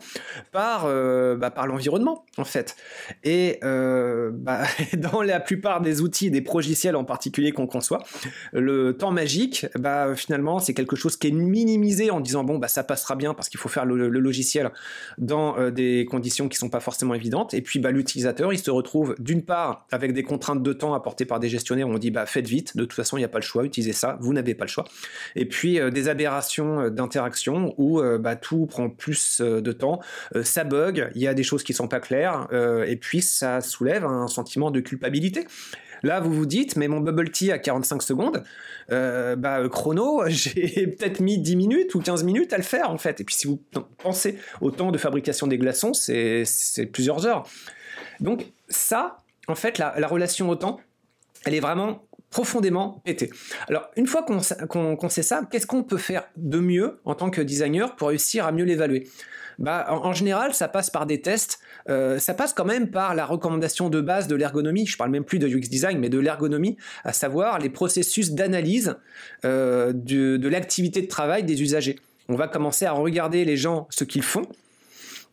euh, 0.84 1.36
bah, 1.36 1.50
par 1.50 1.66
l'environnement, 1.66 2.24
en 2.36 2.44
fait. 2.44 2.76
Et 3.24 3.58
euh, 3.62 4.30
bah, 4.32 4.62
dans 4.96 5.22
la 5.22 5.40
plupart 5.40 5.80
des 5.80 6.00
outils, 6.00 6.30
des 6.30 6.40
progiciels 6.40 6.96
en 6.96 7.04
particulier 7.04 7.52
qu'on 7.52 7.66
conçoit, 7.66 8.02
le 8.52 8.96
temps 8.96 9.10
magique, 9.10 9.66
bah, 9.78 10.14
finalement, 10.16 10.58
c'est 10.58 10.74
quelque 10.74 10.96
chose 10.96 11.16
qui 11.16 11.28
est 11.28 11.32
minimisé 11.32 12.10
en 12.10 12.20
disant, 12.20 12.44
bon, 12.44 12.58
bah, 12.58 12.68
ça 12.68 12.82
passera 12.82 13.14
bien 13.14 13.34
parce 13.34 13.48
qu'il 13.48 13.60
faut 13.60 13.68
faire 13.68 13.84
le, 13.84 14.08
logiciel 14.08 14.70
dans 15.18 15.58
euh, 15.58 15.70
des 15.70 16.06
conditions 16.10 16.48
qui 16.48 16.56
sont 16.56 16.70
pas 16.70 16.80
forcément 16.80 17.14
évidentes. 17.14 17.54
Et 17.54 17.62
puis, 17.62 17.78
bah, 17.78 17.90
l'utilisateur, 17.90 18.52
il 18.52 18.58
se 18.58 18.70
retrouve 18.70 19.14
d'une 19.18 19.42
part 19.42 19.86
avec 19.90 20.12
des 20.12 20.22
contraintes 20.22 20.62
de 20.62 20.72
temps 20.72 20.94
apportées 20.94 21.24
par 21.24 21.40
des 21.40 21.48
gestionnaires, 21.48 21.88
où 21.88 21.92
on 21.92 21.98
dit, 21.98 22.10
bah, 22.10 22.26
faites 22.26 22.48
vite, 22.48 22.76
de 22.76 22.84
toute 22.84 22.94
façon, 22.94 23.16
il 23.16 23.20
n'y 23.20 23.24
a 23.24 23.28
pas 23.28 23.38
le 23.38 23.44
choix, 23.44 23.64
utilisez 23.64 23.92
ça, 23.92 24.18
vous 24.20 24.32
n'avez 24.32 24.54
pas 24.54 24.64
le 24.64 24.70
choix. 24.70 24.84
Et 25.36 25.46
puis, 25.46 25.78
des 25.92 26.08
aberrations 26.08 26.90
d'interaction 26.90 27.74
où 27.78 28.00
bah, 28.18 28.36
tout 28.36 28.66
prend 28.66 28.90
plus 28.90 29.40
de 29.40 29.72
temps, 29.72 30.00
ça 30.48 30.64
bug, 30.64 31.10
il 31.14 31.22
y 31.22 31.28
a 31.28 31.34
des 31.34 31.42
choses 31.42 31.62
qui 31.62 31.72
sont 31.72 31.88
pas 31.88 32.00
claires, 32.00 32.48
euh, 32.52 32.84
et 32.84 32.96
puis 32.96 33.22
ça 33.22 33.60
soulève 33.60 34.04
un 34.04 34.28
sentiment 34.28 34.70
de 34.70 34.80
culpabilité. 34.80 35.46
Là, 36.02 36.20
vous 36.20 36.32
vous 36.32 36.46
dites, 36.46 36.76
mais 36.76 36.88
mon 36.88 37.00
bubble 37.00 37.30
tea 37.30 37.50
à 37.50 37.58
45 37.58 38.02
secondes, 38.02 38.44
euh, 38.90 39.36
bah, 39.36 39.60
chrono, 39.68 40.22
j'ai 40.28 40.86
peut-être 40.86 41.20
mis 41.20 41.38
10 41.38 41.56
minutes 41.56 41.94
ou 41.94 42.00
15 42.00 42.24
minutes 42.24 42.52
à 42.52 42.56
le 42.56 42.62
faire, 42.62 42.90
en 42.90 42.98
fait. 42.98 43.20
Et 43.20 43.24
puis, 43.24 43.34
si 43.34 43.46
vous 43.46 43.62
pensez 43.98 44.38
au 44.60 44.70
temps 44.70 44.92
de 44.92 44.98
fabrication 44.98 45.46
des 45.46 45.58
glaçons, 45.58 45.92
c'est 45.94 46.44
plusieurs 46.92 47.26
heures. 47.26 47.48
Donc, 48.20 48.46
ça, 48.68 49.18
en 49.48 49.54
fait, 49.54 49.78
la, 49.78 50.06
relation 50.06 50.48
au 50.48 50.56
temps, 50.56 50.80
elle 51.44 51.54
est 51.54 51.60
vraiment 51.60 52.07
profondément 52.30 53.00
pétée. 53.04 53.30
Alors, 53.68 53.90
une 53.96 54.06
fois 54.06 54.22
qu'on 54.22 55.08
sait 55.08 55.22
ça, 55.22 55.42
qu'est-ce 55.50 55.66
qu'on 55.66 55.82
peut 55.82 55.98
faire 55.98 56.24
de 56.36 56.58
mieux 56.58 57.00
en 57.04 57.14
tant 57.14 57.30
que 57.30 57.40
designer 57.40 57.96
pour 57.96 58.08
réussir 58.08 58.46
à 58.46 58.52
mieux 58.52 58.64
l'évaluer? 58.64 59.08
Bah, 59.58 59.86
en, 59.88 60.12
général, 60.12 60.54
ça 60.54 60.68
passe 60.68 60.88
par 60.88 61.04
des 61.04 61.20
tests. 61.20 61.58
Euh, 61.88 62.18
ça 62.20 62.32
passe 62.32 62.52
quand 62.52 62.64
même 62.64 62.90
par 62.90 63.14
la 63.16 63.26
recommandation 63.26 63.90
de 63.90 64.00
base 64.00 64.28
de 64.28 64.36
l'ergonomie. 64.36 64.86
Je 64.86 64.96
parle 64.96 65.10
même 65.10 65.24
plus 65.24 65.40
de 65.40 65.48
UX 65.48 65.68
design, 65.68 65.98
mais 65.98 66.08
de 66.08 66.18
l'ergonomie, 66.18 66.76
à 67.02 67.12
savoir 67.12 67.58
les 67.58 67.68
processus 67.68 68.32
d'analyse 68.32 68.96
euh, 69.44 69.92
de 69.92 70.48
l'activité 70.48 71.02
de 71.02 71.08
travail 71.08 71.42
des 71.42 71.60
usagers. 71.60 71.98
On 72.28 72.36
va 72.36 72.46
commencer 72.46 72.84
à 72.84 72.92
regarder 72.92 73.44
les 73.44 73.56
gens 73.56 73.88
ce 73.90 74.04
qu'ils 74.04 74.22
font 74.22 74.46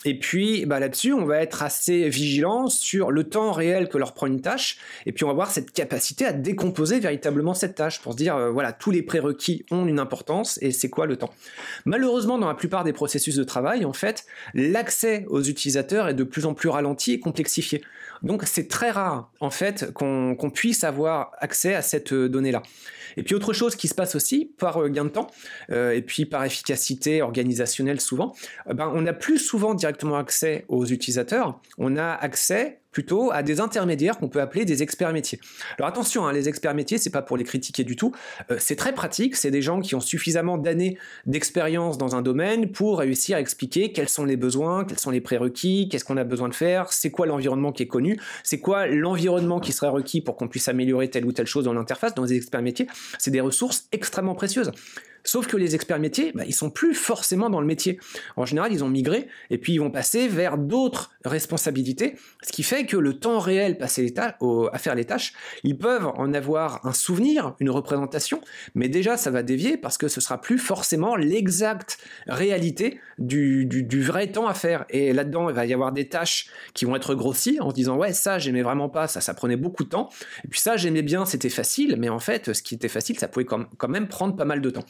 et 0.03 0.19
puis 0.19 0.65
bah, 0.65 0.79
là-dessus, 0.79 1.13
on 1.13 1.25
va 1.25 1.41
être 1.41 1.63
assez 1.63 2.09
vigilant 2.09 2.67
sur 2.67 3.11
le 3.11 3.23
temps 3.23 3.51
réel 3.51 3.89
que 3.89 3.97
leur 3.97 4.13
prend 4.13 4.27
une 4.27 4.41
tâche, 4.41 4.77
et 5.05 5.11
puis 5.11 5.23
on 5.23 5.27
va 5.27 5.31
avoir 5.31 5.51
cette 5.51 5.71
capacité 5.71 6.25
à 6.25 6.33
décomposer 6.33 6.99
véritablement 6.99 7.53
cette 7.53 7.75
tâche 7.75 8.01
pour 8.01 8.13
se 8.13 8.17
dire, 8.17 8.35
euh, 8.35 8.51
voilà, 8.51 8.73
tous 8.73 8.91
les 8.91 9.01
prérequis 9.01 9.65
ont 9.71 9.85
une 9.85 9.99
importance, 9.99 10.59
et 10.61 10.71
c'est 10.71 10.89
quoi 10.89 11.05
le 11.05 11.17
temps? 11.17 11.31
Malheureusement, 11.85 12.37
dans 12.37 12.47
la 12.47 12.55
plupart 12.55 12.83
des 12.83 12.93
processus 12.93 13.35
de 13.35 13.43
travail, 13.43 13.85
en 13.85 13.93
fait, 13.93 14.25
l'accès 14.53 15.25
aux 15.29 15.41
utilisateurs 15.41 16.07
est 16.07 16.13
de 16.13 16.23
plus 16.23 16.45
en 16.45 16.53
plus 16.53 16.69
ralenti 16.69 17.13
et 17.13 17.19
complexifié. 17.19 17.81
Donc 18.21 18.43
c'est 18.45 18.67
très 18.67 18.91
rare, 18.91 19.31
en 19.39 19.49
fait, 19.49 19.91
qu'on 19.93 20.51
puisse 20.53 20.83
avoir 20.83 21.31
accès 21.39 21.73
à 21.73 21.81
cette 21.81 22.13
euh, 22.13 22.29
donnée-là. 22.29 22.63
Et 23.17 23.23
puis 23.23 23.33
autre 23.33 23.53
chose 23.53 23.75
qui 23.75 23.87
se 23.87 23.95
passe 23.95 24.15
aussi 24.15 24.51
par 24.57 24.81
euh, 24.81 24.89
gain 24.89 25.05
de 25.05 25.09
temps 25.09 25.27
et 25.71 26.01
puis 26.01 26.25
par 26.25 26.43
efficacité 26.43 27.21
organisationnelle 27.21 28.01
souvent, 28.01 28.35
ben, 28.67 28.91
on 28.93 29.05
a 29.05 29.13
plus 29.13 29.37
souvent 29.37 29.73
directement 29.85 30.17
accès 30.17 30.65
aux 30.67 30.85
utilisateurs, 30.85 31.59
on 31.77 31.95
a 31.95 32.11
accès 32.13 32.79
plutôt 32.89 33.29
à 33.31 33.43
des 33.43 33.59
intermédiaires 33.59 34.17
qu'on 34.17 34.29
peut 34.29 34.41
appeler 34.41 34.63
des 34.63 34.81
experts 34.81 35.11
métiers. 35.11 35.39
Alors 35.77 35.89
attention, 35.89 36.25
hein, 36.25 36.33
les 36.33 36.47
experts 36.47 36.73
métiers, 36.73 36.97
c'est 36.97 37.09
pas 37.09 37.21
pour 37.21 37.35
les 37.37 37.43
critiquer 37.43 37.83
du 37.83 37.95
tout. 37.97 38.13
Euh, 38.49 38.55
c'est 38.57 38.77
très 38.77 38.93
pratique. 38.93 39.35
C'est 39.35 39.51
des 39.51 39.61
gens 39.61 39.81
qui 39.81 39.95
ont 39.95 39.99
suffisamment 39.99 40.57
d'années 40.57 40.97
d'expérience 41.25 41.97
dans 41.97 42.15
un 42.15 42.21
domaine 42.21 42.71
pour 42.71 42.99
réussir 42.99 43.35
à 43.35 43.41
expliquer 43.41 43.91
quels 43.91 44.07
sont 44.07 44.23
les 44.23 44.37
besoins, 44.37 44.85
quels 44.85 44.97
sont 44.97 45.11
les 45.11 45.19
prérequis, 45.19 45.89
qu'est-ce 45.89 46.05
qu'on 46.05 46.15
a 46.15 46.23
besoin 46.23 46.47
de 46.47 46.55
faire, 46.55 46.93
c'est 46.93 47.11
quoi 47.11 47.25
l'environnement 47.25 47.73
qui 47.73 47.83
est 47.83 47.87
connu, 47.87 48.17
c'est 48.43 48.59
quoi 48.59 48.87
l'environnement 48.87 49.59
qui 49.59 49.73
serait 49.73 49.89
requis 49.89 50.21
pour 50.21 50.37
qu'on 50.37 50.47
puisse 50.47 50.69
améliorer 50.69 51.09
telle 51.09 51.25
ou 51.25 51.33
telle 51.33 51.47
chose 51.47 51.65
dans 51.65 51.73
l'interface. 51.73 52.15
Dans 52.15 52.23
les 52.23 52.33
experts 52.33 52.61
métiers, 52.61 52.87
c'est 53.19 53.31
des 53.31 53.41
ressources 53.41 53.89
extrêmement 53.91 54.35
précieuses. 54.35 54.71
Sauf 55.25 55.47
que 55.47 55.57
les 55.57 55.75
experts 55.75 55.99
métiers, 55.99 56.31
bah, 56.33 56.43
ils 56.45 56.55
sont 56.55 56.69
plus 56.69 56.93
forcément 56.93 57.49
dans 57.49 57.59
le 57.59 57.67
métier. 57.67 57.99
En 58.37 58.45
général, 58.45 58.71
ils 58.71 58.83
ont 58.83 58.89
migré 58.89 59.27
et 59.49 59.57
puis 59.57 59.73
ils 59.73 59.79
vont 59.79 59.91
passer 59.91 60.27
vers 60.27 60.57
d'autres 60.57 61.11
responsabilités, 61.25 62.15
ce 62.43 62.51
qui 62.51 62.63
fait 62.63 62.85
que 62.85 62.97
le 62.97 63.19
temps 63.19 63.39
réel 63.39 63.77
passé 63.77 64.13
à 64.17 64.77
faire 64.77 64.95
les 64.95 65.05
tâches, 65.05 65.33
ils 65.63 65.77
peuvent 65.77 66.07
en 66.15 66.33
avoir 66.33 66.85
un 66.85 66.93
souvenir, 66.93 67.55
une 67.59 67.69
représentation, 67.69 68.41
mais 68.73 68.89
déjà 68.89 69.17
ça 69.17 69.31
va 69.31 69.43
dévier 69.43 69.77
parce 69.77 69.97
que 69.97 70.07
ce 70.07 70.21
sera 70.21 70.39
plus 70.39 70.57
forcément 70.57 71.15
l'exacte 71.15 71.97
réalité 72.27 72.99
du, 73.17 74.01
vrai 74.01 74.27
temps 74.27 74.47
à 74.47 74.53
faire. 74.53 74.85
Et 74.89 75.13
là-dedans, 75.13 75.49
il 75.49 75.55
va 75.55 75.65
y 75.65 75.73
avoir 75.73 75.91
des 75.91 76.07
tâches 76.07 76.49
qui 76.73 76.85
vont 76.85 76.95
être 76.95 77.15
grossies 77.15 77.59
en 77.59 77.69
se 77.69 77.75
disant 77.75 77.97
ouais 77.97 78.13
ça 78.13 78.39
j'aimais 78.39 78.61
vraiment 78.61 78.89
pas, 78.89 79.07
ça 79.07 79.21
ça 79.21 79.33
prenait 79.33 79.57
beaucoup 79.57 79.83
de 79.83 79.89
temps, 79.89 80.09
et 80.43 80.47
puis 80.47 80.59
ça 80.59 80.77
j'aimais 80.77 81.01
bien, 81.01 81.25
c'était 81.25 81.49
facile, 81.49 81.95
mais 81.97 82.09
en 82.09 82.19
fait 82.19 82.53
ce 82.53 82.61
qui 82.61 82.75
était 82.75 82.87
facile 82.87 83.17
ça 83.17 83.27
pouvait 83.27 83.45
quand 83.45 83.87
même 83.87 84.07
prendre 84.07 84.35
pas 84.35 84.45
mal 84.45 84.61
de 84.61 84.69
temps. 84.69 84.85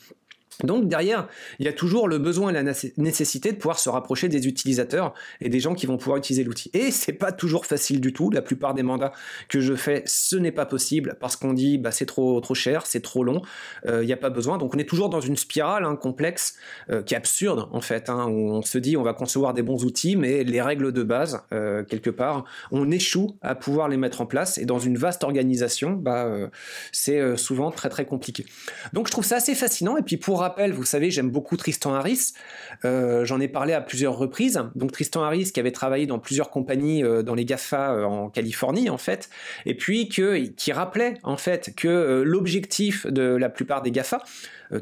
Donc 0.63 0.87
derrière, 0.87 1.27
il 1.59 1.65
y 1.65 1.69
a 1.69 1.73
toujours 1.73 2.07
le 2.07 2.17
besoin 2.17 2.49
et 2.49 2.53
la 2.53 2.73
nécessité 2.97 3.51
de 3.51 3.57
pouvoir 3.57 3.79
se 3.79 3.89
rapprocher 3.89 4.29
des 4.29 4.47
utilisateurs 4.47 5.13
et 5.41 5.49
des 5.49 5.59
gens 5.59 5.75
qui 5.75 5.85
vont 5.85 5.97
pouvoir 5.97 6.17
utiliser 6.17 6.43
l'outil. 6.43 6.69
Et 6.73 6.91
c'est 6.91 7.13
pas 7.13 7.31
toujours 7.31 7.65
facile 7.65 7.99
du 7.99 8.13
tout. 8.13 8.29
La 8.29 8.41
plupart 8.41 8.73
des 8.73 8.83
mandats 8.83 9.11
que 9.49 9.59
je 9.59 9.73
fais, 9.73 10.03
ce 10.05 10.35
n'est 10.37 10.51
pas 10.51 10.65
possible 10.65 11.17
parce 11.19 11.35
qu'on 11.35 11.53
dit 11.53 11.77
bah, 11.77 11.91
c'est 11.91 12.05
trop 12.05 12.39
trop 12.39 12.53
cher, 12.53 12.85
c'est 12.85 13.01
trop 13.01 13.23
long, 13.23 13.41
euh, 13.85 14.03
il 14.03 14.07
n'y 14.07 14.13
a 14.13 14.17
pas 14.17 14.29
besoin. 14.29 14.57
Donc 14.57 14.75
on 14.75 14.77
est 14.77 14.87
toujours 14.87 15.09
dans 15.09 15.19
une 15.19 15.35
spirale 15.35 15.83
hein, 15.83 15.95
complexe 15.95 16.55
euh, 16.89 17.01
qui 17.03 17.13
est 17.13 17.17
absurde 17.17 17.67
en 17.71 17.81
fait, 17.81 18.09
hein, 18.09 18.27
où 18.27 18.51
on 18.51 18.61
se 18.61 18.77
dit 18.77 18.95
on 18.95 19.03
va 19.03 19.13
concevoir 19.13 19.53
des 19.53 19.61
bons 19.61 19.83
outils, 19.83 20.15
mais 20.15 20.43
les 20.43 20.61
règles 20.61 20.93
de 20.93 21.03
base 21.03 21.41
euh, 21.51 21.83
quelque 21.83 22.09
part, 22.09 22.45
on 22.71 22.91
échoue 22.91 23.35
à 23.41 23.55
pouvoir 23.55 23.89
les 23.89 23.97
mettre 23.97 24.21
en 24.21 24.25
place. 24.25 24.57
Et 24.57 24.65
dans 24.65 24.79
une 24.79 24.97
vaste 24.97 25.23
organisation, 25.23 25.91
bah, 25.91 26.29
c'est 26.91 27.37
souvent 27.37 27.71
très 27.71 27.89
très 27.89 28.05
compliqué. 28.05 28.45
Donc 28.93 29.07
je 29.07 29.11
trouve 29.11 29.25
ça 29.25 29.37
assez 29.37 29.55
fascinant. 29.55 29.97
Et 29.97 30.01
puis 30.01 30.17
pour 30.17 30.44
rappel, 30.45 30.73
vous 30.73 30.85
savez, 30.85 31.09
j'aime 31.09 31.31
beaucoup 31.31 31.57
Tristan 31.57 31.95
Harris. 31.95 32.33
Euh, 32.85 33.25
j'en 33.25 33.39
ai 33.39 33.47
parlé 33.47 33.73
à 33.73 33.81
plusieurs 33.81 34.15
reprises. 34.15 34.61
Donc 34.75 34.91
Tristan 34.91 35.23
Harris 35.23 35.51
qui 35.51 35.59
avait 35.59 35.71
travaillé 35.71 36.05
dans 36.05 36.19
plusieurs 36.19 36.51
compagnies 36.51 37.03
euh, 37.03 37.23
dans 37.23 37.33
les 37.33 37.45
GAFA 37.45 37.93
euh, 37.93 38.03
en 38.03 38.29
Californie 38.29 38.91
en 38.91 38.99
fait, 38.99 39.29
et 39.65 39.75
puis 39.75 40.07
qui 40.07 40.71
rappelait 40.71 41.15
en 41.23 41.37
fait 41.37 41.73
que 41.75 42.21
l'objectif 42.23 43.07
de 43.07 43.23
la 43.23 43.49
plupart 43.49 43.81
des 43.81 43.89
GAFA, 43.89 44.21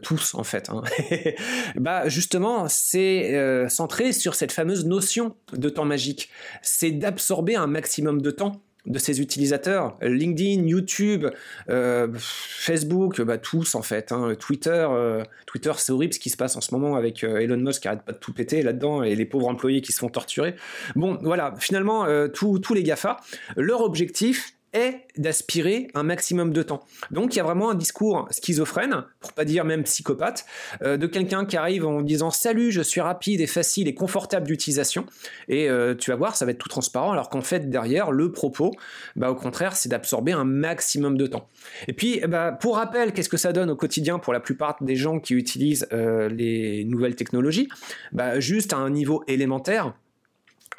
tous 0.01 0.33
en 0.35 0.43
fait, 0.43 0.69
hein, 0.69 0.81
bah 1.75 2.09
justement 2.09 2.67
c'est 2.67 3.67
centré 3.69 4.11
sur 4.11 4.35
cette 4.35 4.51
fameuse 4.51 4.85
notion 4.85 5.35
de 5.53 5.69
temps 5.69 5.85
magique. 5.85 6.29
C'est 6.61 6.91
d'absorber 6.91 7.55
un 7.55 7.67
maximum 7.67 8.21
de 8.21 8.31
temps 8.31 8.61
de 8.85 8.99
ses 8.99 9.21
utilisateurs. 9.21 9.97
LinkedIn, 10.01 10.67
YouTube, 10.67 11.27
euh, 11.69 12.07
Facebook, 12.15 13.21
bah, 13.21 13.37
tous 13.37 13.75
en 13.75 13.81
fait. 13.81 14.11
Hein. 14.11 14.35
Twitter, 14.39 14.85
euh, 14.89 15.23
Twitter 15.45 15.71
c'est 15.77 15.91
horrible 15.91 16.13
ce 16.13 16.19
qui 16.19 16.29
se 16.29 16.37
passe 16.37 16.55
en 16.55 16.61
ce 16.61 16.73
moment 16.73 16.95
avec 16.95 17.23
euh, 17.23 17.39
Elon 17.39 17.57
Musk 17.57 17.83
qui 17.83 17.87
arrête 17.87 18.03
pas 18.03 18.11
de 18.11 18.17
tout 18.17 18.33
péter 18.33 18.61
là-dedans 18.61 19.03
et 19.03 19.15
les 19.15 19.25
pauvres 19.25 19.47
employés 19.47 19.81
qui 19.81 19.93
se 19.93 19.99
font 19.99 20.09
torturer. 20.09 20.55
Bon, 20.95 21.17
voilà, 21.21 21.53
finalement, 21.59 22.05
tous 22.33 22.73
les 22.73 22.83
GAFA, 22.83 23.17
leur 23.55 23.81
objectif, 23.81 24.53
est 24.73 25.07
d'aspirer 25.17 25.87
un 25.93 26.03
maximum 26.03 26.51
de 26.51 26.63
temps. 26.63 26.83
Donc 27.11 27.35
il 27.35 27.37
y 27.37 27.39
a 27.39 27.43
vraiment 27.43 27.69
un 27.69 27.75
discours 27.75 28.27
schizophrène, 28.31 29.05
pour 29.19 29.33
pas 29.33 29.45
dire 29.45 29.65
même 29.65 29.83
psychopathe, 29.83 30.45
euh, 30.81 30.97
de 30.97 31.07
quelqu'un 31.07 31.45
qui 31.45 31.57
arrive 31.57 31.85
en 31.85 32.01
disant 32.01 32.31
salut, 32.31 32.71
je 32.71 32.81
suis 32.81 33.01
rapide 33.01 33.41
et 33.41 33.47
facile 33.47 33.87
et 33.87 33.93
confortable 33.93 34.47
d'utilisation, 34.47 35.05
et 35.47 35.69
euh, 35.69 35.95
tu 35.95 36.11
vas 36.11 36.17
voir, 36.17 36.35
ça 36.35 36.45
va 36.45 36.51
être 36.51 36.57
tout 36.57 36.69
transparent, 36.69 37.11
alors 37.11 37.29
qu'en 37.29 37.41
fait 37.41 37.69
derrière 37.69 38.11
le 38.11 38.31
propos, 38.31 38.71
bah 39.15 39.31
au 39.31 39.35
contraire, 39.35 39.75
c'est 39.75 39.89
d'absorber 39.89 40.31
un 40.31 40.45
maximum 40.45 41.17
de 41.17 41.27
temps. 41.27 41.47
Et 41.87 41.93
puis, 41.93 42.21
bah, 42.27 42.51
pour 42.51 42.75
rappel, 42.75 43.13
qu'est-ce 43.13 43.29
que 43.29 43.37
ça 43.37 43.53
donne 43.53 43.69
au 43.69 43.75
quotidien 43.75 44.19
pour 44.19 44.33
la 44.33 44.39
plupart 44.39 44.77
des 44.81 44.95
gens 44.95 45.19
qui 45.19 45.33
utilisent 45.33 45.87
euh, 45.93 46.29
les 46.29 46.83
nouvelles 46.85 47.15
technologies? 47.15 47.69
Bah, 48.11 48.39
Juste 48.39 48.73
à 48.73 48.77
un 48.77 48.89
niveau 48.89 49.23
élémentaire 49.27 49.93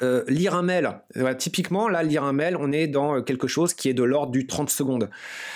euh, 0.01 0.23
lire 0.27 0.55
un 0.55 0.61
mail, 0.61 0.99
typiquement 1.37 1.87
là, 1.87 2.03
lire 2.03 2.23
un 2.23 2.33
mail, 2.33 2.57
on 2.59 2.71
est 2.71 2.87
dans 2.87 3.21
quelque 3.21 3.47
chose 3.47 3.73
qui 3.73 3.89
est 3.89 3.93
de 3.93 4.03
l'ordre 4.03 4.31
du 4.31 4.47
30 4.47 4.69
secondes. 4.69 5.09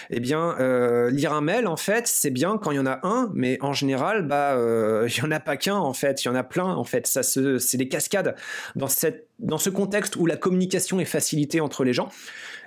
Eh 0.09 0.19
bien, 0.19 0.55
euh, 0.59 1.09
lire 1.09 1.33
un 1.33 1.41
mail, 1.41 1.67
en 1.67 1.77
fait, 1.77 2.07
c'est 2.07 2.29
bien 2.29 2.57
quand 2.57 2.71
il 2.71 2.77
y 2.77 2.79
en 2.79 2.85
a 2.85 2.99
un, 3.03 3.29
mais 3.33 3.57
en 3.61 3.73
général, 3.73 4.25
bah, 4.25 4.53
euh, 4.53 5.07
il 5.09 5.17
y 5.17 5.21
en 5.21 5.31
a 5.31 5.39
pas 5.39 5.57
qu'un, 5.57 5.75
en 5.75 5.93
fait, 5.93 6.23
il 6.23 6.27
y 6.27 6.31
en 6.31 6.35
a 6.35 6.43
plein, 6.43 6.65
en 6.65 6.83
fait. 6.83 7.07
Ça, 7.07 7.23
c'est 7.23 7.77
des 7.77 7.89
cascades 7.89 8.35
dans 8.75 8.87
cette, 8.87 9.27
dans 9.39 9.57
ce 9.57 9.69
contexte 9.69 10.15
où 10.15 10.25
la 10.25 10.37
communication 10.37 10.99
est 10.99 11.05
facilitée 11.05 11.61
entre 11.61 11.83
les 11.83 11.93
gens. 11.93 12.09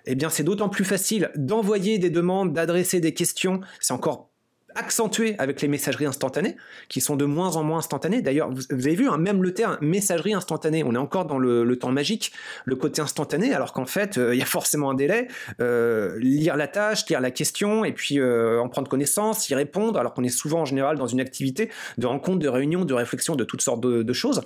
Eh 0.04 0.14
bien, 0.14 0.30
c'est 0.30 0.42
d'autant 0.42 0.68
plus 0.68 0.84
facile 0.84 1.30
d'envoyer 1.36 1.98
des 1.98 2.10
demandes, 2.10 2.52
d'adresser 2.52 3.00
des 3.00 3.14
questions. 3.14 3.60
C'est 3.80 3.92
encore 3.92 4.31
accentué 4.74 5.34
avec 5.38 5.60
les 5.62 5.68
messageries 5.68 6.06
instantanées, 6.06 6.56
qui 6.88 7.00
sont 7.00 7.16
de 7.16 7.24
moins 7.24 7.56
en 7.56 7.64
moins 7.64 7.78
instantanées. 7.78 8.22
D'ailleurs, 8.22 8.50
vous, 8.50 8.62
avez 8.70 8.94
vu, 8.94 9.08
hein, 9.08 9.18
même 9.18 9.42
le 9.42 9.54
terme 9.54 9.78
messagerie 9.80 10.34
instantanée, 10.34 10.84
on 10.84 10.94
est 10.94 10.98
encore 10.98 11.26
dans 11.26 11.38
le, 11.38 11.76
temps 11.76 11.92
magique, 11.92 12.32
le 12.64 12.76
côté 12.76 13.00
instantané, 13.00 13.54
alors 13.54 13.72
qu'en 13.72 13.86
fait, 13.86 14.18
euh, 14.18 14.34
il 14.34 14.38
y 14.38 14.42
a 14.42 14.46
forcément 14.46 14.90
un 14.90 14.94
délai. 14.94 15.28
Euh, 15.60 16.18
lire 16.18 16.56
la 16.56 16.68
tâche, 16.68 17.06
lire 17.08 17.20
la 17.20 17.30
question, 17.30 17.84
et 17.84 17.92
puis 17.92 18.18
euh, 18.18 18.60
en 18.60 18.68
prendre 18.68 18.88
connaissance, 18.88 19.48
y 19.48 19.54
répondre, 19.54 19.98
alors 19.98 20.14
qu'on 20.14 20.24
est 20.24 20.28
souvent 20.28 20.60
en 20.60 20.64
général 20.64 20.96
dans 20.96 21.06
une 21.06 21.20
activité 21.20 21.70
de 21.98 22.06
rencontre, 22.06 22.38
de 22.38 22.48
réunion, 22.48 22.84
de 22.84 22.94
réflexion, 22.94 23.36
de 23.36 23.44
toutes 23.44 23.62
sortes 23.62 23.80
de, 23.80 24.02
de 24.02 24.12
choses. 24.12 24.42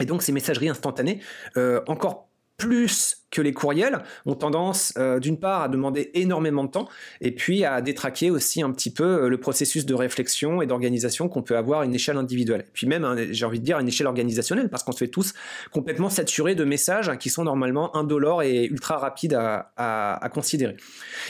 Et 0.00 0.04
donc 0.04 0.22
ces 0.22 0.32
messageries 0.32 0.68
instantanées, 0.68 1.20
encore 1.86 2.28
plus 2.56 3.25
que 3.30 3.42
les 3.42 3.52
courriels 3.52 3.98
ont 4.24 4.34
tendance 4.34 4.92
euh, 4.98 5.18
d'une 5.18 5.38
part 5.38 5.62
à 5.62 5.68
demander 5.68 6.10
énormément 6.14 6.64
de 6.64 6.70
temps 6.70 6.88
et 7.20 7.32
puis 7.32 7.64
à 7.64 7.80
détraquer 7.80 8.30
aussi 8.30 8.62
un 8.62 8.70
petit 8.70 8.90
peu 8.90 9.24
euh, 9.24 9.28
le 9.28 9.38
processus 9.38 9.84
de 9.84 9.94
réflexion 9.94 10.62
et 10.62 10.66
d'organisation 10.66 11.28
qu'on 11.28 11.42
peut 11.42 11.56
avoir 11.56 11.80
à 11.80 11.84
une 11.84 11.94
échelle 11.94 12.16
individuelle. 12.16 12.60
Et 12.60 12.70
puis 12.72 12.86
même, 12.86 13.04
hein, 13.04 13.16
j'ai 13.30 13.44
envie 13.44 13.58
de 13.58 13.64
dire, 13.64 13.78
à 13.78 13.80
une 13.80 13.88
échelle 13.88 14.06
organisationnelle 14.06 14.68
parce 14.68 14.84
qu'on 14.84 14.92
se 14.92 14.98
fait 14.98 15.08
tous 15.08 15.34
complètement 15.72 16.08
saturés 16.08 16.54
de 16.54 16.64
messages 16.64 17.10
qui 17.18 17.28
sont 17.28 17.44
normalement 17.44 17.94
indolores 17.96 18.42
et 18.42 18.66
ultra 18.66 18.96
rapides 18.96 19.34
à, 19.34 19.70
à, 19.76 20.28
considérer. 20.28 20.76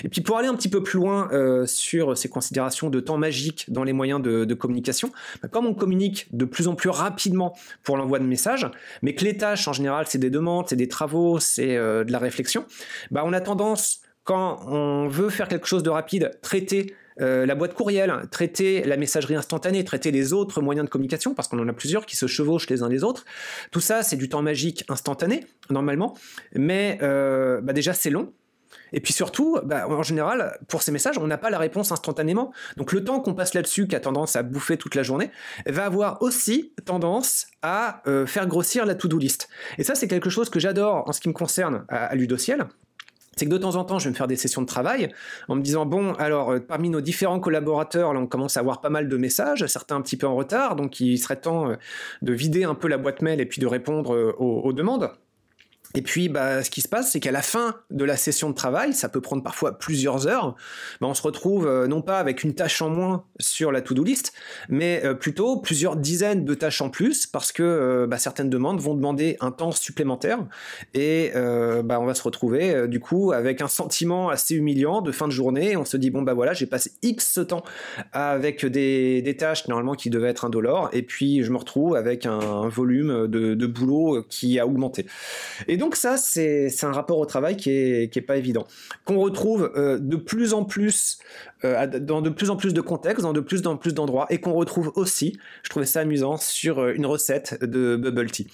Et 0.05 0.09
puis 0.09 0.21
pour 0.21 0.37
aller 0.37 0.49
un 0.49 0.55
petit 0.55 0.69
peu 0.69 0.83
plus 0.83 0.99
loin 0.99 1.29
euh, 1.33 1.67
sur 1.67 2.17
ces 2.17 2.29
considérations 2.29 2.91
de 2.91 3.01
temps 3.01 3.19
magique 3.19 3.67
dans 3.69 3.85
les 3.85 3.93
moyens 3.93 4.21
de, 4.21 4.55
communication, 4.55 5.13
bah, 5.43 5.49
comme 5.49 5.67
on 5.67 5.75
communique 5.75 6.29
de 6.33 6.45
plus 6.45 6.69
en 6.69 6.75
plus 6.75 6.91
rapidement 6.91 7.57
pour 7.83 7.97
l'envoi 7.97 8.19
de 8.19 8.25
messages, 8.25 8.69
mais 9.03 9.15
que 9.15 9.25
les 9.25 9.37
tâches 9.37 9.69
en 9.69 9.73
général 9.73 10.07
c'est 10.09 10.19
des 10.19 10.31
demandes, 10.31 10.67
c'est 10.69 10.77
des 10.77 10.89
travaux, 10.89 11.39
c'est 11.41 11.77
de 12.05 12.13
la 12.13 12.19
réflexion, 12.19 12.65
bah, 13.11 13.23
on 13.25 13.33
a 13.33 13.41
tendance, 13.41 14.01
quand 14.25 14.61
on 14.67 15.09
veut 15.09 15.31
faire 15.31 15.49
quelque 15.49 15.67
chose 15.67 15.83
de 15.83 15.91
rapide, 15.91 16.31
traiter 16.43 16.95
euh, 17.21 17.47
la 17.47 17.55
boîte 17.55 17.73
courriel, 17.73 18.13
traiter 18.31 18.85
la 18.85 18.99
messagerie 18.99 19.37
instantanée, 19.37 19.85
traiter 19.85 20.11
les 20.11 20.35
autres 20.35 20.61
moyens 20.61 20.85
de 20.85 20.91
communication, 20.91 21.35
parce 21.35 21.49
qu'on 21.49 21.59
en 21.59 21.69
a 21.69 21.73
plusieurs 21.73 22.05
qui 22.05 22.15
se 22.15 22.27
chevauchent 22.27 22.69
les 22.69 22.83
uns 22.83 22.89
les 22.89 23.05
autres. 23.05 23.25
Tout 23.71 23.81
ça, 23.81 24.03
c'est 24.03 24.17
du 24.17 24.29
temps 24.29 24.43
magique 24.43 24.85
instantané, 24.89 25.47
normalement, 25.71 26.15
mais 26.55 26.99
euh, 27.03 27.61
bah, 27.63 27.73
déjà 27.73 27.95
c'est 27.95 28.11
long. 28.11 28.33
Et 28.93 29.01
puis 29.01 29.13
surtout, 29.13 29.59
bah, 29.65 29.89
en 29.89 30.03
général, 30.03 30.59
pour 30.69 30.83
ces 30.83 30.93
messages, 30.93 31.19
on 31.19 31.27
n'a 31.27 31.39
pas 31.39 31.51
la 31.51 31.59
réponse 31.59 31.93
instantanément. 31.93 32.53
Donc 32.77 32.93
le 32.93 33.05
temps 33.05 33.21
qu'on 33.21 33.35
passe 33.35 33.55
là-dessus, 33.55 33.87
qui 33.87 33.97
a 33.97 34.01
tendance 34.01 34.37
à 34.37 34.43
bouffer 34.43 34.77
toute 34.77 34.95
la 34.95 35.03
journée, 35.03 35.31
va 35.67 35.85
avoir 35.85 36.23
aussi 36.23 36.73
tendance 36.85 37.47
à 37.63 38.03
euh, 38.07 38.27
faire 38.27 38.47
grossir 38.47 38.87
la 38.87 38.95
to-do 38.95 39.19
list. 39.19 39.49
Et 39.79 39.85
ça, 39.85 39.95
c'est 39.95 40.09
quelque 40.09 40.31
chose 40.31 40.51
que 40.51 40.61
j'adore 40.61 41.09
en 41.09 41.13
ce 41.13 41.21
qui 41.21 41.29
me 41.29 41.35
concerne 41.35 41.85
à, 41.89 42.15
Ludociel 42.15 42.67
c'est 43.39 43.45
que 43.45 43.51
de 43.51 43.59
temps 43.59 43.77
en 43.77 43.85
temps, 43.85 43.99
je 43.99 44.05
vais 44.05 44.13
me 44.13 44.17
faire 44.17 44.29
des 44.29 44.37
sessions 44.37 44.63
de 44.63 44.67
travail 44.67 45.13
en 45.49 45.57
me 45.57 45.61
disant 45.61 45.85
bon, 45.85 46.15
alors 46.15 46.53
euh, 46.53 46.59
parmi 46.59 46.89
nos 46.89 47.03
différents 47.03 47.39
collaborateurs, 47.39 48.15
là, 48.15 48.21
on 48.21 48.27
commence 48.27 48.57
à 48.57 48.61
avoir 48.61 48.81
pas 48.81 48.89
mal 48.89 49.11
de 49.11 49.17
messages, 49.19 49.67
certains 49.67 49.97
un 49.97 50.01
petit 50.01 50.17
peu 50.17 50.27
en 50.27 50.35
retard, 50.35 50.75
donc 50.75 51.01
il 51.01 51.19
serait 51.19 51.37
temps 51.37 51.69
euh, 51.69 51.75
de 52.23 52.33
vider 52.33 52.65
un 52.65 52.75
peu 52.75 52.89
la 52.89 52.97
boîte 52.97 53.21
mail 53.21 53.39
et 53.43 53.45
puis 53.45 53.61
de 53.61 53.67
répondre 53.67 54.35
aux 54.39 54.73
demandes. 54.73 55.11
Et 55.97 56.03
puis, 56.03 56.29
bah, 56.29 56.63
ce 56.63 56.69
qui 56.69 56.83
se 56.83 56.89
passe, 56.89 57.11
c'est 57.11 57.21
qu'à 57.21 57.33
la 57.33 57.41
fin 57.41 57.75
de 57.91 58.05
la 58.05 58.19
session 58.19 58.51
de 58.51 58.55
travail, 58.55 58.93
ça 58.93 59.09
peut 59.09 59.23
prendre 59.23 59.43
parfois 59.43 59.79
plusieurs 59.79 60.27
heures, 60.27 60.55
bah, 61.01 61.09
on 61.09 61.15
se 61.15 61.23
retrouve 61.23 61.67
euh, 61.67 61.87
non 61.87 62.03
pas 62.03 62.19
avec 62.19 62.45
une 62.45 62.55
tâche 62.55 62.83
en 62.83 62.91
moins 62.91 63.25
sur 63.41 63.73
la 63.73 63.81
to-do 63.81 64.05
list, 64.05 64.35
mais 64.69 65.01
euh, 65.05 65.15
plutôt 65.15 65.57
plusieurs 65.57 65.97
dizaines 65.97 66.45
de 66.45 66.55
tâches 66.55 66.83
en 66.83 66.91
plus, 66.91 67.27
parce 67.27 67.51
que 67.51 67.63
euh, 67.63 68.07
bah, 68.07 68.19
certaines 68.19 68.51
demandes 68.51 68.79
vont 68.79 68.95
demander 68.95 69.39
un 69.41 69.51
temps 69.51 69.73
supplémentaire, 69.73 70.39
et 70.93 71.33
on 71.35 72.05
va 72.05 72.15
se 72.15 72.23
retrouver 72.23 72.87
du 72.89 73.01
coup 73.01 73.33
avec 73.33 73.63
un 73.63 73.69
sentiment 73.69 74.29
assez 74.29 74.55
humiliant 74.55 75.01
de 75.01 75.11
fin 75.13 75.27
de 75.27 75.33
journée. 75.33 75.77
On 75.77 75.87
se 75.87 75.97
dit 75.97 76.11
bon 76.11 76.21
bah 76.21 76.35
voilà, 76.35 76.53
j'ai 76.53 76.67
passé 76.67 76.93
X 77.03 77.41
temps 77.49 77.65
avec 78.13 78.67
des, 78.67 79.23
des, 79.23 79.37
tâches 79.37 79.67
normalement 79.67 79.95
qui 79.95 80.11
devaient 80.11 80.29
être 80.29 80.45
indolores, 80.45 80.91
et 80.93 81.03
puis 81.03 81.43
je 81.43 81.51
me 81.51 81.57
retrouve 81.57 81.97
avec 81.97 82.27
un, 82.27 82.69
volume 82.69 83.27
de, 83.29 83.55
de, 83.55 83.67
boulot 83.67 84.23
qui 84.29 84.59
a 84.59 84.67
augmenté. 84.67 85.07
Et 85.69 85.79
donc 85.79 85.86
donc 85.87 85.95
ça, 85.95 86.17
c'est 86.17 86.83
un 86.83 86.91
rapport 86.91 87.17
au 87.19 87.27
travail 87.27 87.57
qui 87.57 87.71
est, 87.71 88.27
pas 88.27 88.37
évident, 88.37 88.67
qu'on 89.05 89.21
retrouve 89.21 89.71
euh, 89.77 90.01
de 90.01 90.17
plus 90.17 90.53
en 90.53 90.65
plus 90.65 91.19
euh, 91.65 91.87
dans 91.87 92.23
de 92.23 92.29
plus 92.29 92.51
en 92.51 92.57
plus 92.57 92.75
de 92.75 92.81
contextes, 92.81 93.23
dans 93.23 93.33
de 93.33 93.39
plus 93.39 93.65
en 93.69 93.77
plus 93.77 93.95
d'endroits, 93.95 94.27
et 94.29 94.41
qu'on 94.41 94.55
retrouve 94.55 94.91
aussi, 94.97 95.39
je 95.63 95.71
trouvais 95.71 95.87
ça 95.87 96.01
amusant, 96.01 96.39
sur 96.39 96.81
euh, 96.81 96.93
une 96.93 97.07
recette 97.07 97.63
de 97.63 97.95
bubble 97.95 98.29
tea. 98.33 98.49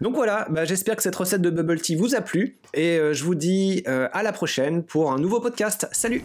Donc 0.00 0.14
voilà, 0.14 0.46
bah, 0.48 0.64
j'espère 0.64 0.96
que 0.96 1.02
cette 1.02 1.16
recette 1.16 1.42
de 1.42 1.50
bubble 1.50 1.78
tea 1.78 1.94
vous 1.94 2.14
a 2.14 2.22
plu, 2.22 2.56
et 2.72 2.98
je 3.12 3.22
vous 3.22 3.34
dis 3.34 3.82
à 3.86 4.22
la 4.22 4.32
prochaine 4.32 4.82
pour 4.82 5.12
un 5.12 5.18
nouveau 5.18 5.40
podcast. 5.40 5.86
Salut 5.92 6.24